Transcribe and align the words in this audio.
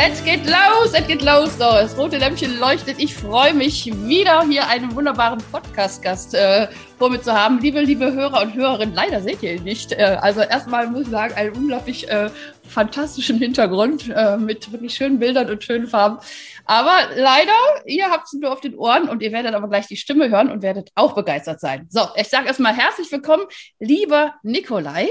Es 0.00 0.22
geht 0.22 0.46
los, 0.46 0.92
es 0.92 1.08
geht 1.08 1.22
los. 1.22 1.54
So, 1.54 1.64
das 1.64 1.98
rote 1.98 2.18
Lämpchen 2.18 2.60
leuchtet. 2.60 3.00
Ich 3.00 3.16
freue 3.16 3.52
mich 3.52 3.86
wieder 4.06 4.44
hier 4.48 4.68
einen 4.68 4.94
wunderbaren 4.94 5.40
Podcast-Gast 5.50 6.34
äh, 6.34 6.68
vor 6.96 7.10
mir 7.10 7.20
zu 7.20 7.32
haben. 7.32 7.58
Liebe, 7.58 7.80
liebe 7.80 8.12
Hörer 8.12 8.42
und 8.42 8.54
Hörerinnen, 8.54 8.94
leider 8.94 9.20
seht 9.20 9.42
ihr 9.42 9.54
ihn 9.54 9.64
nicht. 9.64 9.90
Äh, 9.90 10.16
also 10.20 10.40
erstmal 10.42 10.86
muss 10.86 11.02
ich 11.02 11.08
sagen, 11.08 11.34
einen 11.34 11.52
unglaublich 11.56 12.08
äh, 12.08 12.30
fantastischen 12.68 13.38
Hintergrund 13.38 14.08
äh, 14.14 14.36
mit 14.36 14.70
wirklich 14.70 14.94
schönen 14.94 15.18
Bildern 15.18 15.50
und 15.50 15.64
schönen 15.64 15.88
Farben. 15.88 16.18
Aber 16.64 16.94
leider, 17.16 17.52
ihr 17.84 18.08
habt 18.08 18.26
es 18.26 18.34
nur 18.34 18.52
auf 18.52 18.60
den 18.60 18.76
Ohren 18.76 19.08
und 19.08 19.20
ihr 19.20 19.32
werdet 19.32 19.52
aber 19.54 19.68
gleich 19.68 19.88
die 19.88 19.96
Stimme 19.96 20.30
hören 20.30 20.52
und 20.52 20.62
werdet 20.62 20.90
auch 20.94 21.16
begeistert 21.16 21.58
sein. 21.58 21.88
So, 21.90 22.02
ich 22.14 22.28
sage 22.28 22.46
erstmal 22.46 22.72
herzlich 22.72 23.10
willkommen, 23.10 23.46
lieber 23.80 24.34
Nikolai. 24.44 25.08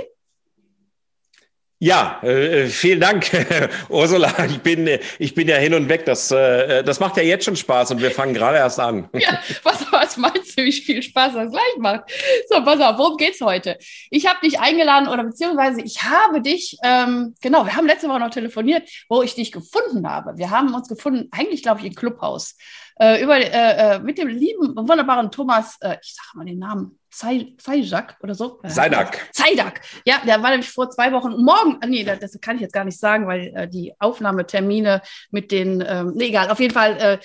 Ja, 1.80 2.20
äh, 2.23 2.63
äh 2.63 2.68
vielen 2.68 2.99
Dank, 2.99 3.29
Ursula. 3.90 4.34
Ich 4.46 4.62
bin, 4.62 4.90
ich 5.20 5.35
bin 5.35 5.48
ja 5.48 5.57
hin 5.57 5.76
und 5.76 5.90
weg. 5.90 6.05
Das, 6.05 6.32
äh, 6.32 6.84
das 6.84 6.99
macht 6.99 7.18
ja 7.18 7.24
jetzt 7.24 7.46
schon 7.46 7.55
Spaß 7.55 7.91
und 7.91 8.02
wir 8.02 8.10
fangen 8.10 8.34
gerade 8.34 8.57
erst 8.57 8.79
an. 8.79 9.07
Ja, 9.13 9.40
was, 9.63 9.85
was 10.08 10.18
meinst 10.18 10.58
du, 10.58 10.63
wie 10.63 10.72
viel 10.72 11.02
Spaß 11.02 11.34
das 11.34 11.52
gleich 11.52 11.77
macht? 11.77 12.12
So, 12.50 12.63
pass 12.63 12.80
auf, 12.80 12.98
worum 12.98 13.18
geht's 13.18 13.41
heute? 13.41 13.77
Ich 14.10 14.26
habe 14.27 14.40
dich 14.41 14.60
eingeladen 14.60 15.08
oder 15.08 15.24
beziehungsweise 15.24 15.82
ich 15.82 16.04
habe 16.04 16.41
dich, 16.41 16.77
ähm, 16.84 17.36
genau, 17.41 17.66
wir 17.66 17.76
haben 17.76 17.88
letzte 17.88 18.08
Woche 18.08 18.20
noch 18.20 18.30
telefoniert, 18.30 18.90
wo 19.10 19.22
ich 19.22 19.36
dich 19.36 19.52
gefunden 19.52 20.08
habe. 20.08 20.38
Wir 20.38 20.49
haben 20.49 20.74
uns 20.74 20.88
gefunden, 20.88 21.27
eigentlich 21.32 21.64
glaube 21.64 21.82
ich 21.82 21.88
im 21.88 21.96
Clubhaus, 21.96 22.55
äh, 22.99 23.22
über, 23.22 23.38
äh, 23.38 23.96
äh 23.96 23.99
mit 23.99 24.18
dem 24.18 24.27
lieben, 24.27 24.76
wunderbaren 24.76 25.30
Thomas, 25.32 25.77
äh, 25.82 25.98
ich 26.02 26.16
sage 26.16 26.38
mal 26.38 26.46
den 26.46 26.60
Namen, 26.60 26.98
Zajak 27.10 28.18
oder 28.21 28.36
so. 28.36 28.60
Seidak. 28.64 29.27
Seidak. 29.32 29.82
Ja, 30.05 30.21
der 30.26 30.44
war 30.44 30.52
nämlich 30.52 30.70
vor 30.70 30.90
zwei 30.90 31.12
Wochen. 31.12 31.42
Morgen, 31.44 31.80
nee, 31.88 32.04
das 32.04 32.40
kann 32.42 32.58
ich 32.58 32.62
jetzt 32.62 32.74
gar 32.74 32.84
nicht 32.86 32.99
sagen, 32.99 33.27
weil 33.27 33.52
äh, 33.55 33.68
die 33.68 33.94
Aufnahmetermine 33.98 35.02
mit 35.32 35.52
den, 35.52 35.84
ähm, 35.88 36.14
nee, 36.16 36.26
egal, 36.26 36.52
auf 36.52 36.60
jeden 36.60 36.74
Fall 36.74 36.98
äh, 36.98 37.18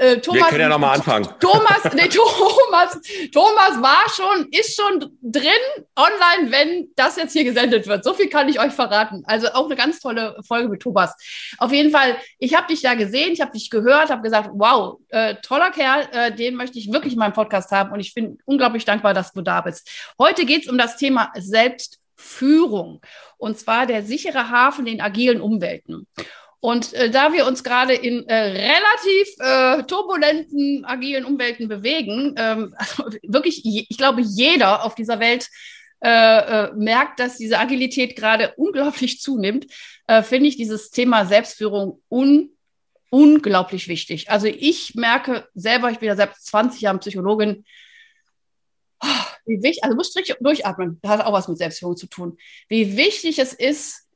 äh, 0.00 0.20
Thomas, 0.20 0.42
Wir 0.42 0.46
können 0.46 0.60
ja 0.60 0.68
nochmal 0.68 0.96
anfangen. 0.96 1.28
Thomas, 1.40 1.82
nee, 1.92 2.08
Thomas, 2.08 3.00
Thomas 3.32 3.82
war 3.82 4.04
schon, 4.14 4.48
ist 4.52 4.76
schon 4.76 5.18
drin 5.20 5.50
online, 5.96 6.52
wenn 6.52 6.88
das 6.94 7.16
jetzt 7.16 7.32
hier 7.32 7.42
gesendet 7.42 7.88
wird. 7.88 8.04
So 8.04 8.14
viel 8.14 8.28
kann 8.28 8.48
ich 8.48 8.60
euch 8.60 8.72
verraten. 8.72 9.24
Also 9.26 9.48
auch 9.48 9.66
eine 9.66 9.74
ganz 9.74 9.98
tolle 9.98 10.36
Folge 10.46 10.68
mit 10.68 10.82
Thomas. 10.82 11.16
Auf 11.58 11.72
jeden 11.72 11.90
Fall, 11.90 12.16
ich 12.38 12.54
habe 12.54 12.68
dich 12.68 12.80
da 12.80 12.94
gesehen, 12.94 13.32
ich 13.32 13.40
habe 13.40 13.50
dich 13.50 13.70
gehört, 13.70 14.10
habe 14.10 14.22
gesagt, 14.22 14.50
wow, 14.52 15.00
äh, 15.08 15.34
toller 15.42 15.72
Kerl, 15.72 16.08
äh, 16.12 16.32
den 16.32 16.54
möchte 16.54 16.78
ich 16.78 16.92
wirklich 16.92 17.14
in 17.14 17.18
meinem 17.18 17.32
Podcast 17.32 17.72
haben 17.72 17.90
und 17.90 17.98
ich 17.98 18.14
bin 18.14 18.38
unglaublich 18.44 18.84
dankbar, 18.84 19.14
dass 19.14 19.32
du 19.32 19.42
da 19.42 19.62
bist. 19.62 19.90
Heute 20.16 20.46
geht 20.46 20.62
es 20.62 20.70
um 20.70 20.78
das 20.78 20.96
Thema 20.96 21.32
Selbstführung 21.36 23.00
und 23.36 23.58
zwar 23.58 23.86
der 23.86 24.04
sichere 24.04 24.48
Hafen 24.48 24.86
in 24.86 25.00
agilen 25.00 25.40
Umwelten. 25.40 26.06
Und 26.60 26.92
äh, 26.94 27.10
da 27.10 27.32
wir 27.32 27.46
uns 27.46 27.62
gerade 27.62 27.94
in 27.94 28.26
äh, 28.28 28.34
relativ 28.34 29.28
äh, 29.38 29.82
turbulenten, 29.84 30.84
agilen 30.84 31.24
Umwelten 31.24 31.68
bewegen, 31.68 32.34
ähm, 32.36 32.74
also 32.78 33.04
wirklich, 33.22 33.64
ich 33.64 33.96
glaube, 33.96 34.22
jeder 34.22 34.84
auf 34.84 34.94
dieser 34.94 35.20
Welt 35.20 35.48
äh, 36.00 36.08
äh, 36.08 36.72
merkt, 36.74 37.20
dass 37.20 37.38
diese 37.38 37.58
Agilität 37.58 38.16
gerade 38.16 38.54
unglaublich 38.56 39.20
zunimmt, 39.20 39.66
äh, 40.06 40.22
finde 40.22 40.48
ich 40.48 40.56
dieses 40.56 40.90
Thema 40.90 41.26
Selbstführung 41.26 42.00
un 42.08 42.50
unglaublich 43.10 43.88
wichtig. 43.88 44.30
Also 44.30 44.48
ich 44.48 44.94
merke 44.94 45.48
selber, 45.54 45.90
ich 45.90 45.98
bin 45.98 46.08
ja 46.08 46.16
selbst 46.16 46.44
20 46.46 46.82
Jahre 46.82 46.98
Psychologin, 46.98 47.64
oh, 49.02 49.06
wie 49.46 49.62
wichtig, 49.62 49.82
also 49.82 49.96
muss 49.96 50.12
durchatmen, 50.12 50.98
das 51.00 51.10
hat 51.10 51.20
auch 51.24 51.32
was 51.32 51.48
mit 51.48 51.56
Selbstführung 51.56 51.96
zu 51.96 52.06
tun, 52.06 52.36
wie 52.68 52.98
wichtig 52.98 53.38
es 53.38 53.54
ist, 53.54 54.07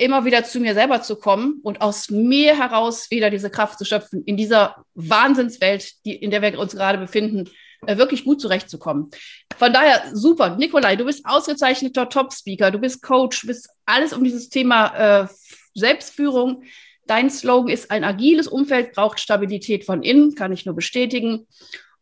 immer 0.00 0.24
wieder 0.24 0.44
zu 0.44 0.60
mir 0.60 0.74
selber 0.74 1.02
zu 1.02 1.16
kommen 1.16 1.60
und 1.62 1.80
aus 1.80 2.10
mir 2.10 2.56
heraus 2.56 3.10
wieder 3.10 3.30
diese 3.30 3.50
Kraft 3.50 3.78
zu 3.78 3.84
schöpfen, 3.84 4.24
in 4.24 4.36
dieser 4.36 4.84
Wahnsinnswelt, 4.94 6.04
die, 6.04 6.14
in 6.14 6.30
der 6.30 6.42
wir 6.42 6.58
uns 6.58 6.74
gerade 6.74 6.98
befinden, 6.98 7.50
äh, 7.86 7.96
wirklich 7.96 8.24
gut 8.24 8.40
zurechtzukommen. 8.40 9.10
Von 9.56 9.72
daher 9.72 10.02
super. 10.12 10.56
Nikolai, 10.56 10.96
du 10.96 11.04
bist 11.04 11.24
ausgezeichneter 11.26 12.08
Top-Speaker, 12.08 12.70
du 12.70 12.78
bist 12.78 13.02
Coach, 13.02 13.46
bist 13.46 13.68
alles 13.84 14.12
um 14.12 14.24
dieses 14.24 14.48
Thema 14.48 15.22
äh, 15.22 15.28
Selbstführung. 15.74 16.64
Dein 17.06 17.30
Slogan 17.30 17.68
ist, 17.70 17.90
ein 17.90 18.04
agiles 18.04 18.48
Umfeld 18.48 18.92
braucht 18.92 19.20
Stabilität 19.20 19.84
von 19.84 20.02
innen, 20.02 20.34
kann 20.34 20.52
ich 20.52 20.64
nur 20.64 20.74
bestätigen. 20.74 21.46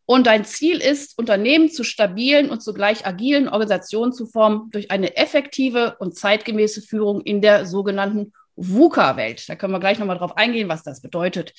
Und 0.09 0.25
dein 0.25 0.43
Ziel 0.43 0.81
ist, 0.81 1.19
Unternehmen 1.19 1.69
zu 1.69 1.83
stabilen 1.83 2.49
und 2.49 2.63
zugleich 2.63 3.05
agilen 3.05 3.47
Organisationen 3.47 4.11
zu 4.11 4.25
formen 4.25 4.71
durch 4.71 4.89
eine 4.89 5.15
effektive 5.15 5.97
und 5.99 6.17
zeitgemäße 6.17 6.81
Führung 6.81 7.21
in 7.21 7.43
der 7.43 7.67
sogenannten 7.67 8.33
VUCA-Welt. 8.55 9.47
Da 9.47 9.55
können 9.55 9.71
wir 9.71 9.79
gleich 9.79 9.99
nochmal 9.99 10.17
drauf 10.17 10.35
eingehen, 10.35 10.67
was 10.67 10.81
das 10.81 11.03
bedeutet. 11.03 11.53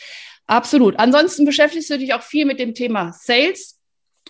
Absolut. 0.48 0.98
Ansonsten 0.98 1.44
beschäftigst 1.44 1.90
du 1.90 1.98
dich 1.98 2.12
auch 2.12 2.22
viel 2.22 2.44
mit 2.44 2.58
dem 2.58 2.74
Thema 2.74 3.12
Sales. 3.12 3.78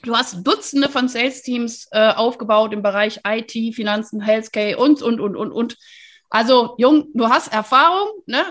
Du 0.03 0.15
hast 0.15 0.47
Dutzende 0.47 0.91
von 0.91 1.09
Sales-Teams 1.09 1.89
äh, 1.91 2.11
aufgebaut 2.11 2.75
im 2.75 2.83
Bereich 2.83 3.21
IT, 3.27 3.75
Finanzen, 3.75 4.21
Healthcare 4.21 4.77
und, 4.77 5.01
und, 5.01 5.19
und, 5.19 5.35
und, 5.35 5.51
und. 5.51 5.79
Also, 6.29 6.75
Jung, 6.77 7.09
du 7.15 7.31
hast 7.31 7.55
Erfahrung, 7.55 8.11
ne? 8.27 8.45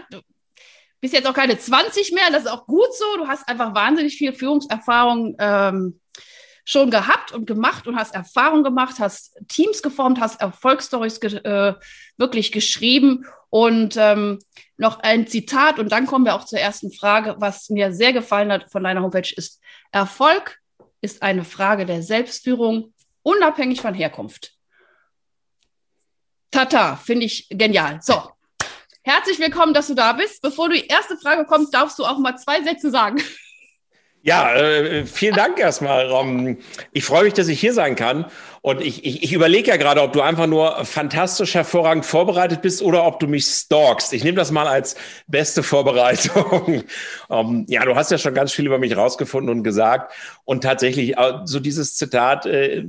Bist 0.99 1.13
jetzt 1.13 1.27
auch 1.27 1.33
keine 1.33 1.57
20 1.57 2.11
mehr, 2.11 2.29
das 2.31 2.43
ist 2.43 2.51
auch 2.51 2.65
gut 2.65 2.93
so. 2.93 3.17
Du 3.17 3.27
hast 3.27 3.47
einfach 3.47 3.73
wahnsinnig 3.73 4.17
viel 4.17 4.33
Führungserfahrung 4.33 5.35
ähm, 5.39 5.99
schon 6.65 6.91
gehabt 6.91 7.31
und 7.31 7.45
gemacht 7.45 7.87
und 7.87 7.95
hast 7.95 8.13
Erfahrung 8.13 8.63
gemacht, 8.63 8.99
hast 8.99 9.37
Teams 9.47 9.81
geformt, 9.81 10.19
hast 10.19 10.39
Erfolgsstories 10.41 11.19
ge 11.19 11.37
äh, 11.37 11.73
wirklich 12.17 12.51
geschrieben. 12.51 13.25
Und 13.49 13.97
ähm, 13.97 14.39
noch 14.77 14.99
ein 14.99 15.25
Zitat, 15.25 15.79
und 15.79 15.91
dann 15.91 16.05
kommen 16.05 16.25
wir 16.25 16.35
auch 16.35 16.45
zur 16.45 16.59
ersten 16.59 16.91
Frage, 16.91 17.35
was 17.39 17.69
mir 17.69 17.91
sehr 17.91 18.13
gefallen 18.13 18.51
hat 18.51 18.71
von 18.71 18.83
deiner 18.83 19.01
Homepage, 19.01 19.33
ist 19.35 19.59
Erfolg 19.91 20.59
ist 21.01 21.23
eine 21.23 21.43
Frage 21.43 21.85
der 21.85 22.03
Selbstführung, 22.03 22.93
unabhängig 23.23 23.81
von 23.81 23.93
Herkunft. 23.93 24.53
Tata, 26.51 26.95
finde 26.95 27.25
ich 27.25 27.47
genial. 27.49 27.99
So, 28.01 28.21
Herzlich 29.03 29.39
willkommen, 29.39 29.73
dass 29.73 29.87
du 29.87 29.95
da 29.95 30.13
bist. 30.13 30.41
Bevor 30.41 30.69
die 30.69 30.85
erste 30.87 31.17
Frage 31.17 31.45
kommt, 31.45 31.73
darfst 31.73 31.97
du 31.99 32.05
auch 32.05 32.19
mal 32.19 32.37
zwei 32.37 32.61
Sätze 32.63 32.91
sagen. 32.91 33.17
Ja, 34.21 34.53
äh, 34.53 35.05
vielen 35.05 35.35
Dank 35.35 35.57
erstmal. 35.59 36.11
Um, 36.11 36.57
ich 36.91 37.05
freue 37.05 37.23
mich, 37.23 37.33
dass 37.33 37.47
ich 37.47 37.57
hier 37.57 37.73
sein 37.73 37.95
kann. 37.95 38.25
Und 38.61 38.81
ich, 38.81 39.05
ich, 39.05 39.23
ich 39.23 39.31
überlege 39.31 39.69
ja 39.69 39.77
gerade, 39.77 40.01
ob 40.01 40.11
du 40.11 40.19
einfach 40.21 40.45
nur 40.45 40.83
fantastisch 40.83 41.55
hervorragend 41.55 42.05
vorbereitet 42.05 42.61
bist 42.61 42.81
oder 42.81 43.05
ob 43.05 43.21
du 43.21 43.27
mich 43.27 43.45
stalkst. 43.45 44.11
Ich 44.11 44.25
nehme 44.25 44.35
das 44.35 44.51
mal 44.51 44.67
als 44.67 44.97
beste 45.27 45.63
Vorbereitung. 45.63 46.83
um, 47.29 47.65
ja, 47.69 47.85
du 47.85 47.95
hast 47.95 48.11
ja 48.11 48.17
schon 48.17 48.33
ganz 48.33 48.51
viel 48.51 48.65
über 48.65 48.77
mich 48.77 48.97
rausgefunden 48.97 49.55
und 49.55 49.63
gesagt. 49.63 50.13
Und 50.43 50.65
tatsächlich, 50.65 51.17
äh, 51.17 51.39
so 51.45 51.61
dieses 51.61 51.95
Zitat, 51.95 52.45
äh, 52.45 52.85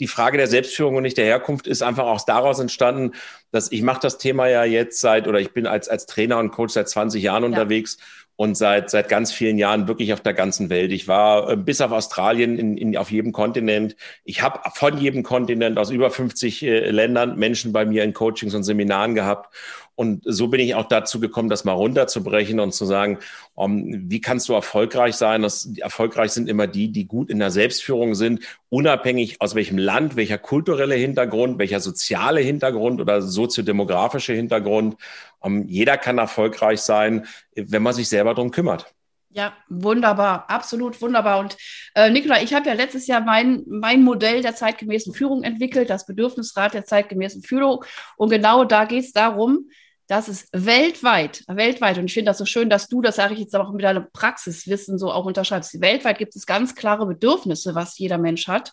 die 0.00 0.08
Frage 0.08 0.38
der 0.38 0.46
Selbstführung 0.46 0.96
und 0.96 1.02
nicht 1.02 1.18
der 1.18 1.26
Herkunft 1.26 1.66
ist 1.66 1.82
einfach 1.82 2.06
auch 2.06 2.24
daraus 2.24 2.58
entstanden, 2.58 3.12
dass 3.52 3.70
ich 3.70 3.82
mache 3.82 4.00
das 4.00 4.18
Thema 4.18 4.48
ja 4.48 4.64
jetzt 4.64 5.00
seit 5.00 5.28
oder 5.28 5.40
ich 5.40 5.52
bin 5.52 5.66
als, 5.66 5.88
als 5.88 6.06
Trainer 6.06 6.38
und 6.38 6.50
Coach 6.50 6.72
seit 6.72 6.88
20 6.88 7.22
Jahren 7.22 7.42
ja. 7.42 7.48
unterwegs 7.48 7.98
und 8.40 8.56
seit, 8.56 8.88
seit 8.88 9.10
ganz 9.10 9.32
vielen 9.32 9.58
Jahren 9.58 9.86
wirklich 9.86 10.14
auf 10.14 10.22
der 10.22 10.32
ganzen 10.32 10.70
Welt. 10.70 10.92
Ich 10.92 11.06
war 11.06 11.50
äh, 11.50 11.56
bis 11.58 11.82
auf 11.82 11.92
Australien 11.92 12.58
in, 12.58 12.78
in, 12.78 12.96
auf 12.96 13.10
jedem 13.10 13.32
Kontinent. 13.32 13.96
Ich 14.24 14.40
habe 14.40 14.60
von 14.72 14.96
jedem 14.96 15.22
Kontinent 15.22 15.78
aus 15.78 15.90
über 15.90 16.10
50 16.10 16.62
äh, 16.62 16.90
Ländern 16.90 17.36
Menschen 17.38 17.74
bei 17.74 17.84
mir 17.84 18.02
in 18.02 18.14
Coachings 18.14 18.54
und 18.54 18.62
Seminaren 18.62 19.14
gehabt. 19.14 19.54
Und 20.00 20.22
so 20.24 20.48
bin 20.48 20.60
ich 20.60 20.74
auch 20.74 20.88
dazu 20.88 21.20
gekommen, 21.20 21.50
das 21.50 21.66
mal 21.66 21.72
runterzubrechen 21.72 22.58
und 22.58 22.72
zu 22.72 22.86
sagen, 22.86 23.18
um, 23.52 24.08
wie 24.10 24.22
kannst 24.22 24.48
du 24.48 24.54
erfolgreich 24.54 25.14
sein? 25.16 25.42
Das, 25.42 25.68
erfolgreich 25.76 26.30
sind 26.30 26.48
immer 26.48 26.66
die, 26.66 26.90
die 26.90 27.04
gut 27.04 27.28
in 27.28 27.38
der 27.38 27.50
Selbstführung 27.50 28.14
sind, 28.14 28.42
unabhängig 28.70 29.42
aus 29.42 29.54
welchem 29.54 29.76
Land, 29.76 30.16
welcher 30.16 30.38
kulturelle 30.38 30.94
Hintergrund, 30.94 31.58
welcher 31.58 31.80
soziale 31.80 32.40
Hintergrund 32.40 33.02
oder 33.02 33.20
soziodemografische 33.20 34.32
Hintergrund. 34.32 34.96
Um, 35.38 35.68
jeder 35.68 35.98
kann 35.98 36.16
erfolgreich 36.16 36.80
sein, 36.80 37.26
wenn 37.54 37.82
man 37.82 37.92
sich 37.92 38.08
selber 38.08 38.32
darum 38.32 38.52
kümmert. 38.52 38.86
Ja, 39.28 39.52
wunderbar, 39.68 40.48
absolut 40.48 41.02
wunderbar. 41.02 41.40
Und 41.40 41.58
äh, 41.94 42.08
Nikola, 42.08 42.42
ich 42.42 42.54
habe 42.54 42.66
ja 42.66 42.72
letztes 42.72 43.06
Jahr 43.06 43.20
mein, 43.20 43.64
mein 43.68 44.02
Modell 44.02 44.40
der 44.40 44.54
zeitgemäßen 44.54 45.12
Führung 45.12 45.42
entwickelt, 45.42 45.90
das 45.90 46.06
Bedürfnisrat 46.06 46.72
der 46.72 46.86
zeitgemäßen 46.86 47.42
Führung. 47.42 47.84
Und 48.16 48.30
genau 48.30 48.64
da 48.64 48.86
geht 48.86 49.04
es 49.04 49.12
darum, 49.12 49.68
dass 50.10 50.26
es 50.26 50.48
weltweit, 50.50 51.44
weltweit, 51.46 51.96
und 51.96 52.06
ich 52.06 52.14
finde 52.14 52.30
das 52.30 52.38
so 52.38 52.44
schön, 52.44 52.68
dass 52.68 52.88
du, 52.88 53.00
das 53.00 53.14
sage 53.14 53.34
ich 53.34 53.38
jetzt 53.38 53.54
auch 53.54 53.70
mit 53.70 53.84
deinem 53.84 54.06
Praxiswissen 54.12 54.98
so 54.98 55.12
auch 55.12 55.24
unterschreibst, 55.24 55.80
weltweit 55.80 56.18
gibt 56.18 56.34
es 56.34 56.46
ganz 56.46 56.74
klare 56.74 57.06
Bedürfnisse, 57.06 57.76
was 57.76 57.96
jeder 57.96 58.18
Mensch 58.18 58.48
hat. 58.48 58.72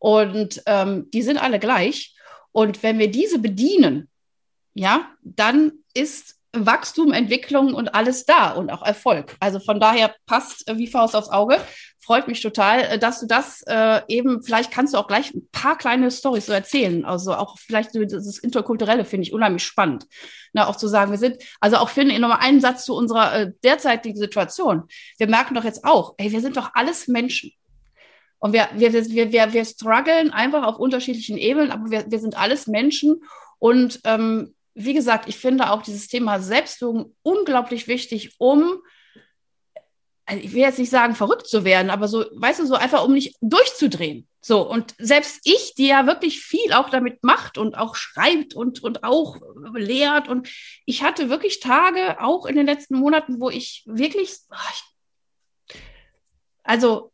Und 0.00 0.60
ähm, 0.66 1.08
die 1.12 1.22
sind 1.22 1.38
alle 1.38 1.60
gleich. 1.60 2.16
Und 2.50 2.82
wenn 2.82 2.98
wir 2.98 3.08
diese 3.08 3.38
bedienen, 3.38 4.10
ja, 4.74 5.08
dann 5.22 5.70
ist 5.94 6.34
Wachstum, 6.54 7.12
Entwicklung 7.12 7.72
und 7.72 7.94
alles 7.94 8.26
da 8.26 8.50
und 8.50 8.70
auch 8.70 8.82
Erfolg. 8.82 9.36
Also 9.40 9.58
von 9.58 9.80
daher 9.80 10.14
passt 10.26 10.68
äh, 10.68 10.76
wie 10.76 10.86
Faust 10.86 11.16
aufs 11.16 11.30
Auge. 11.30 11.58
Freut 11.98 12.28
mich 12.28 12.42
total, 12.42 12.80
äh, 12.80 12.98
dass 12.98 13.20
du 13.20 13.26
das 13.26 13.62
äh, 13.66 14.02
eben, 14.08 14.42
vielleicht 14.42 14.70
kannst 14.70 14.92
du 14.92 14.98
auch 14.98 15.06
gleich 15.06 15.32
ein 15.32 15.48
paar 15.50 15.78
kleine 15.78 16.10
Storys 16.10 16.46
so 16.46 16.52
erzählen. 16.52 17.06
Also 17.06 17.34
auch 17.34 17.58
vielleicht 17.58 17.94
das 17.94 18.38
Interkulturelle 18.38 19.06
finde 19.06 19.26
ich 19.26 19.32
unheimlich 19.32 19.64
spannend. 19.64 20.06
Na, 20.52 20.66
auch 20.66 20.76
zu 20.76 20.88
sagen, 20.88 21.10
wir 21.10 21.18
sind, 21.18 21.42
also 21.60 21.78
auch 21.78 21.88
finde 21.88 22.14
ich 22.14 22.20
nochmal 22.20 22.40
einen 22.40 22.60
Satz 22.60 22.84
zu 22.84 22.94
unserer 22.94 23.34
äh, 23.34 23.52
derzeitigen 23.64 24.18
Situation. 24.18 24.84
Wir 25.16 25.28
merken 25.28 25.54
doch 25.54 25.64
jetzt 25.64 25.84
auch, 25.84 26.14
ey, 26.18 26.32
wir 26.32 26.42
sind 26.42 26.58
doch 26.58 26.72
alles 26.74 27.08
Menschen. 27.08 27.52
Und 28.38 28.52
wir, 28.52 28.68
wir, 28.74 28.92
wir, 28.92 29.32
wir, 29.32 29.52
wir 29.52 29.64
strugglen 29.64 30.32
einfach 30.32 30.64
auf 30.64 30.78
unterschiedlichen 30.78 31.38
Ebenen, 31.38 31.70
aber 31.70 31.90
wir, 31.90 32.10
wir 32.10 32.18
sind 32.18 32.36
alles 32.36 32.66
Menschen 32.66 33.22
und 33.58 34.00
ähm, 34.04 34.52
wie 34.74 34.94
gesagt, 34.94 35.28
ich 35.28 35.36
finde 35.36 35.70
auch 35.70 35.82
dieses 35.82 36.08
Thema 36.08 36.40
Selbstführung 36.40 37.14
unglaublich 37.22 37.88
wichtig, 37.88 38.34
um, 38.38 38.82
also 40.24 40.42
ich 40.42 40.52
will 40.52 40.60
jetzt 40.60 40.78
nicht 40.78 40.90
sagen, 40.90 41.14
verrückt 41.14 41.46
zu 41.46 41.64
werden, 41.64 41.90
aber 41.90 42.08
so, 42.08 42.24
weißt 42.32 42.60
du, 42.60 42.66
so 42.66 42.74
einfach, 42.74 43.04
um 43.04 43.12
nicht 43.12 43.36
durchzudrehen. 43.40 44.28
So, 44.40 44.68
und 44.68 44.94
selbst 44.98 45.40
ich, 45.44 45.74
die 45.74 45.86
ja 45.86 46.06
wirklich 46.06 46.40
viel 46.40 46.72
auch 46.72 46.90
damit 46.90 47.22
macht 47.22 47.58
und 47.58 47.76
auch 47.76 47.94
schreibt 47.94 48.54
und, 48.54 48.82
und 48.82 49.04
auch 49.04 49.36
lehrt, 49.74 50.28
und 50.28 50.48
ich 50.84 51.02
hatte 51.02 51.28
wirklich 51.28 51.60
Tage, 51.60 52.20
auch 52.20 52.46
in 52.46 52.56
den 52.56 52.66
letzten 52.66 52.96
Monaten, 52.96 53.40
wo 53.40 53.50
ich 53.50 53.84
wirklich, 53.86 54.36
ach, 54.50 54.82
also 56.64 57.11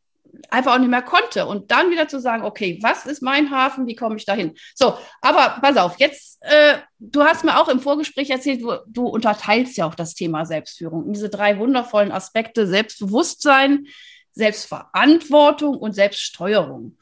einfach 0.50 0.75
auch 0.75 0.78
nicht 0.78 0.90
mehr 0.90 1.02
konnte. 1.02 1.46
Und 1.46 1.70
dann 1.70 1.90
wieder 1.90 2.08
zu 2.08 2.20
sagen, 2.20 2.44
okay, 2.44 2.78
was 2.82 3.06
ist 3.06 3.22
mein 3.22 3.50
Hafen, 3.50 3.86
wie 3.86 3.94
komme 3.94 4.16
ich 4.16 4.25
dahin? 4.25 4.54
So, 4.75 4.96
aber 5.20 5.58
pass 5.60 5.76
auf, 5.76 5.98
jetzt, 5.98 6.38
äh, 6.42 6.78
du 6.98 7.22
hast 7.22 7.44
mir 7.44 7.58
auch 7.60 7.69
im 7.69 7.80
Vorgespräch 7.80 8.30
erzählt, 8.30 8.62
du, 8.62 8.72
du 8.86 9.06
unterteilst 9.06 9.76
ja 9.76 9.86
auch 9.86 9.94
das 9.94 10.14
Thema 10.14 10.44
Selbstführung 10.44 11.06
in 11.06 11.12
diese 11.12 11.28
drei 11.28 11.58
wundervollen 11.58 12.12
Aspekte 12.12 12.66
Selbstbewusstsein, 12.66 13.86
Selbstverantwortung 14.32 15.76
und 15.76 15.92
Selbststeuerung. 15.92 16.96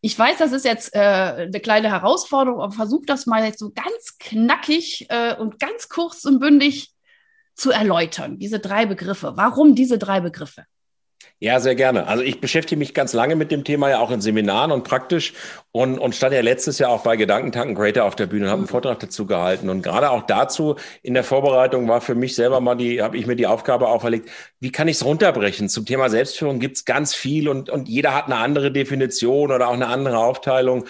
Ich 0.00 0.16
weiß, 0.16 0.38
das 0.38 0.52
ist 0.52 0.64
jetzt 0.64 0.94
äh, 0.94 0.98
eine 0.98 1.60
kleine 1.60 1.90
Herausforderung, 1.90 2.60
aber 2.60 2.72
versuch 2.72 3.04
das 3.06 3.26
mal 3.26 3.44
jetzt 3.44 3.58
so 3.58 3.72
ganz 3.72 4.18
knackig 4.18 5.06
äh, 5.08 5.34
und 5.34 5.58
ganz 5.58 5.88
kurz 5.88 6.24
und 6.24 6.38
bündig 6.38 6.92
zu 7.56 7.72
erläutern, 7.72 8.38
diese 8.38 8.60
drei 8.60 8.86
Begriffe. 8.86 9.32
Warum 9.36 9.74
diese 9.74 9.98
drei 9.98 10.20
Begriffe? 10.20 10.64
Ja, 11.40 11.60
sehr 11.60 11.76
gerne. 11.76 12.08
Also 12.08 12.24
ich 12.24 12.40
beschäftige 12.40 12.76
mich 12.80 12.94
ganz 12.94 13.12
lange 13.12 13.36
mit 13.36 13.52
dem 13.52 13.62
Thema 13.62 13.88
ja 13.90 14.00
auch 14.00 14.10
in 14.10 14.20
Seminaren 14.20 14.72
und 14.72 14.82
praktisch 14.82 15.34
und, 15.70 15.96
und 16.00 16.16
stand 16.16 16.34
ja 16.34 16.40
letztes 16.40 16.80
Jahr 16.80 16.90
auch 16.90 17.04
bei 17.04 17.14
Gedankentanken 17.14 17.76
Greater 17.76 18.06
auf 18.06 18.16
der 18.16 18.26
Bühne 18.26 18.46
und 18.46 18.50
habe 18.50 18.58
einen 18.58 18.64
mhm. 18.64 18.70
Vortrag 18.70 18.98
dazu 18.98 19.24
gehalten. 19.24 19.70
Und 19.70 19.82
gerade 19.82 20.10
auch 20.10 20.22
dazu 20.22 20.74
in 21.00 21.14
der 21.14 21.22
Vorbereitung 21.22 21.86
war 21.86 22.00
für 22.00 22.16
mich 22.16 22.34
selber 22.34 22.60
mal 22.60 22.74
die, 22.74 23.02
habe 23.02 23.16
ich 23.16 23.28
mir 23.28 23.36
die 23.36 23.46
Aufgabe 23.46 23.86
auferlegt, 23.86 24.28
wie 24.58 24.72
kann 24.72 24.88
ich 24.88 24.96
es 24.96 25.04
runterbrechen? 25.04 25.68
Zum 25.68 25.86
Thema 25.86 26.10
Selbstführung 26.10 26.58
gibt 26.58 26.78
es 26.78 26.84
ganz 26.84 27.14
viel 27.14 27.48
und, 27.48 27.70
und 27.70 27.88
jeder 27.88 28.16
hat 28.16 28.26
eine 28.26 28.38
andere 28.38 28.72
Definition 28.72 29.52
oder 29.52 29.68
auch 29.68 29.74
eine 29.74 29.86
andere 29.86 30.18
Aufteilung 30.18 30.86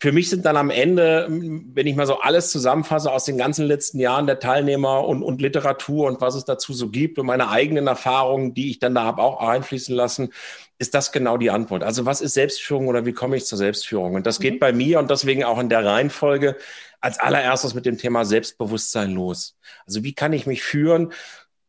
für 0.00 0.12
mich 0.12 0.28
sind 0.28 0.44
dann 0.44 0.56
am 0.56 0.70
Ende, 0.70 1.26
wenn 1.30 1.86
ich 1.86 1.96
mal 1.96 2.06
so 2.06 2.20
alles 2.20 2.50
zusammenfasse 2.50 3.10
aus 3.10 3.24
den 3.24 3.38
ganzen 3.38 3.66
letzten 3.66 3.98
Jahren 3.98 4.26
der 4.26 4.38
Teilnehmer 4.38 5.06
und, 5.06 5.22
und 5.22 5.40
Literatur 5.40 6.06
und 6.06 6.20
was 6.20 6.34
es 6.34 6.44
dazu 6.44 6.72
so 6.72 6.90
gibt 6.90 7.18
und 7.18 7.26
meine 7.26 7.48
eigenen 7.48 7.86
Erfahrungen, 7.86 8.54
die 8.54 8.70
ich 8.70 8.78
dann 8.78 8.94
da 8.94 9.04
habe 9.04 9.22
auch 9.22 9.40
einfließen 9.40 9.94
lassen, 9.94 10.32
ist 10.78 10.94
das 10.94 11.12
genau 11.12 11.38
die 11.38 11.50
Antwort. 11.50 11.84
Also 11.84 12.04
was 12.04 12.20
ist 12.20 12.34
Selbstführung 12.34 12.88
oder 12.88 13.06
wie 13.06 13.12
komme 13.12 13.36
ich 13.36 13.46
zur 13.46 13.56
Selbstführung? 13.56 14.14
Und 14.14 14.26
das 14.26 14.40
geht 14.40 14.54
mhm. 14.54 14.58
bei 14.58 14.72
mir 14.72 14.98
und 14.98 15.10
deswegen 15.10 15.44
auch 15.44 15.58
in 15.58 15.68
der 15.68 15.84
Reihenfolge 15.84 16.56
als 17.00 17.18
allererstes 17.18 17.74
mit 17.74 17.86
dem 17.86 17.96
Thema 17.96 18.24
Selbstbewusstsein 18.24 19.12
los. 19.12 19.56
Also 19.86 20.02
wie 20.02 20.14
kann 20.14 20.32
ich 20.32 20.46
mich 20.46 20.62
führen? 20.62 21.12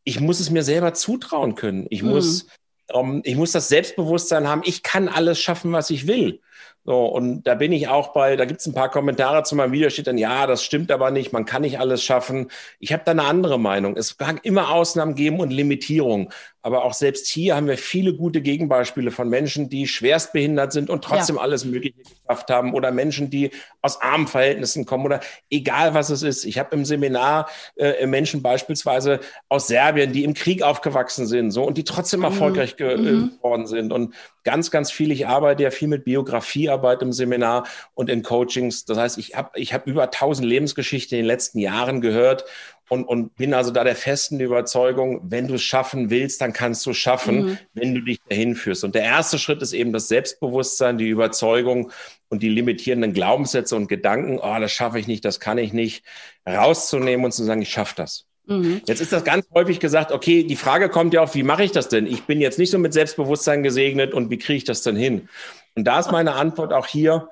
Ich 0.04 0.20
muss 0.20 0.40
es 0.40 0.50
mir 0.50 0.62
selber 0.62 0.94
zutrauen 0.94 1.54
können. 1.54 1.86
Ich 1.90 2.02
mhm. 2.02 2.10
muss 2.10 2.46
um, 2.92 3.22
ich 3.24 3.36
muss 3.36 3.52
das 3.52 3.68
Selbstbewusstsein 3.68 4.46
haben, 4.46 4.62
ich 4.64 4.82
kann 4.82 5.08
alles 5.08 5.40
schaffen, 5.40 5.72
was 5.72 5.90
ich 5.90 6.06
will. 6.06 6.40
So, 6.86 7.04
und 7.06 7.42
da 7.42 7.56
bin 7.56 7.72
ich 7.72 7.88
auch 7.88 8.12
bei, 8.12 8.36
da 8.36 8.44
gibt 8.44 8.60
es 8.60 8.66
ein 8.66 8.72
paar 8.72 8.90
Kommentare 8.90 9.42
zu 9.42 9.56
meinem 9.56 9.72
Video, 9.72 9.90
steht 9.90 10.06
dann, 10.06 10.18
ja, 10.18 10.46
das 10.46 10.62
stimmt 10.62 10.92
aber 10.92 11.10
nicht, 11.10 11.32
man 11.32 11.44
kann 11.44 11.62
nicht 11.62 11.80
alles 11.80 12.04
schaffen. 12.04 12.48
Ich 12.78 12.92
habe 12.92 13.02
da 13.04 13.10
eine 13.10 13.24
andere 13.24 13.58
Meinung. 13.58 13.96
Es 13.96 14.18
kann 14.18 14.38
immer 14.44 14.70
Ausnahmen 14.70 15.16
geben 15.16 15.40
und 15.40 15.50
Limitierungen. 15.50 16.28
Aber 16.62 16.84
auch 16.84 16.94
selbst 16.94 17.28
hier 17.28 17.54
haben 17.54 17.68
wir 17.68 17.78
viele 17.78 18.12
gute 18.14 18.40
Gegenbeispiele 18.40 19.12
von 19.12 19.28
Menschen, 19.28 19.68
die 19.68 19.86
schwerstbehindert 19.86 20.72
sind 20.72 20.90
und 20.90 21.04
trotzdem 21.04 21.36
ja. 21.36 21.42
alles 21.42 21.64
Mögliche 21.64 21.94
geschafft 22.02 22.50
haben 22.50 22.74
oder 22.74 22.90
Menschen, 22.90 23.30
die 23.30 23.50
aus 23.82 24.00
armen 24.00 24.26
Verhältnissen 24.26 24.84
kommen 24.84 25.04
oder 25.04 25.20
egal 25.48 25.94
was 25.94 26.10
es 26.10 26.22
ist. 26.22 26.44
Ich 26.44 26.58
habe 26.58 26.74
im 26.74 26.84
Seminar 26.84 27.48
äh, 27.76 28.04
Menschen 28.08 28.42
beispielsweise 28.42 29.20
aus 29.48 29.68
Serbien, 29.68 30.12
die 30.12 30.24
im 30.24 30.34
Krieg 30.34 30.62
aufgewachsen 30.62 31.26
sind 31.26 31.52
so 31.52 31.62
und 31.62 31.78
die 31.78 31.84
trotzdem 31.84 32.20
mhm. 32.20 32.26
erfolgreich 32.26 32.74
äh, 32.80 32.96
mhm. 32.96 33.36
geworden 33.36 33.68
sind 33.68 33.92
und 33.92 34.14
ganz, 34.42 34.72
ganz 34.72 34.90
viel. 34.90 35.12
Ich 35.12 35.28
arbeite 35.28 35.62
ja 35.62 35.70
viel 35.70 35.86
mit 35.88 36.04
Biografiearbeit 36.46 37.02
im 37.02 37.12
Seminar 37.12 37.66
und 37.94 38.10
in 38.10 38.22
Coachings. 38.22 38.84
Das 38.84 38.98
heißt, 38.98 39.18
ich 39.18 39.34
habe 39.34 39.50
ich 39.54 39.74
hab 39.74 39.86
über 39.86 40.04
1000 40.04 40.46
Lebensgeschichten 40.46 41.18
in 41.18 41.24
den 41.24 41.26
letzten 41.26 41.58
Jahren 41.58 42.00
gehört 42.00 42.44
und, 42.88 43.04
und 43.04 43.34
bin 43.36 43.52
also 43.52 43.72
da 43.72 43.82
der 43.82 43.96
festen 43.96 44.38
Überzeugung, 44.38 45.20
wenn 45.24 45.48
du 45.48 45.54
es 45.54 45.62
schaffen 45.62 46.10
willst, 46.10 46.40
dann 46.40 46.52
kannst 46.52 46.86
du 46.86 46.90
es 46.90 46.96
schaffen, 46.96 47.44
mhm. 47.44 47.58
wenn 47.74 47.94
du 47.94 48.00
dich 48.02 48.20
dahin 48.28 48.54
führst. 48.54 48.84
Und 48.84 48.94
der 48.94 49.02
erste 49.02 49.38
Schritt 49.38 49.60
ist 49.60 49.72
eben 49.72 49.92
das 49.92 50.08
Selbstbewusstsein, 50.08 50.98
die 50.98 51.08
Überzeugung 51.08 51.90
und 52.28 52.42
die 52.42 52.48
limitierenden 52.48 53.12
Glaubenssätze 53.12 53.74
und 53.74 53.88
Gedanken, 53.88 54.38
oh, 54.38 54.60
das 54.60 54.72
schaffe 54.72 54.98
ich 54.98 55.08
nicht, 55.08 55.24
das 55.24 55.40
kann 55.40 55.58
ich 55.58 55.72
nicht, 55.72 56.04
rauszunehmen 56.48 57.24
und 57.24 57.32
zu 57.32 57.44
sagen, 57.44 57.62
ich 57.62 57.70
schaffe 57.70 57.94
das. 57.96 58.26
Mhm. 58.46 58.82
Jetzt 58.86 59.00
ist 59.00 59.12
das 59.12 59.24
ganz 59.24 59.46
häufig 59.52 59.80
gesagt, 59.80 60.12
okay, 60.12 60.44
die 60.44 60.54
Frage 60.54 60.88
kommt 60.88 61.12
ja 61.12 61.22
auf, 61.22 61.34
wie 61.34 61.42
mache 61.42 61.64
ich 61.64 61.72
das 61.72 61.88
denn? 61.88 62.06
Ich 62.06 62.22
bin 62.22 62.40
jetzt 62.40 62.58
nicht 62.58 62.70
so 62.70 62.78
mit 62.78 62.92
Selbstbewusstsein 62.92 63.64
gesegnet 63.64 64.14
und 64.14 64.30
wie 64.30 64.38
kriege 64.38 64.58
ich 64.58 64.64
das 64.64 64.82
denn 64.82 64.94
hin? 64.94 65.28
Und 65.76 65.84
da 65.84 66.00
ist 66.00 66.10
meine 66.10 66.34
Antwort 66.34 66.72
auch 66.72 66.86
hier, 66.86 67.28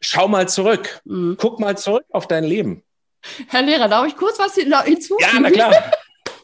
schau 0.00 0.28
mal 0.28 0.48
zurück, 0.48 1.00
mhm. 1.04 1.36
guck 1.38 1.60
mal 1.60 1.76
zurück 1.76 2.04
auf 2.10 2.28
dein 2.28 2.44
Leben. 2.44 2.84
Herr 3.48 3.62
Lehrer, 3.62 3.88
darf 3.88 4.06
ich 4.06 4.16
kurz 4.16 4.38
was 4.38 4.54
hinzufügen? 4.54 5.20
Ja, 5.20 5.40
na 5.40 5.50
klar. 5.50 5.72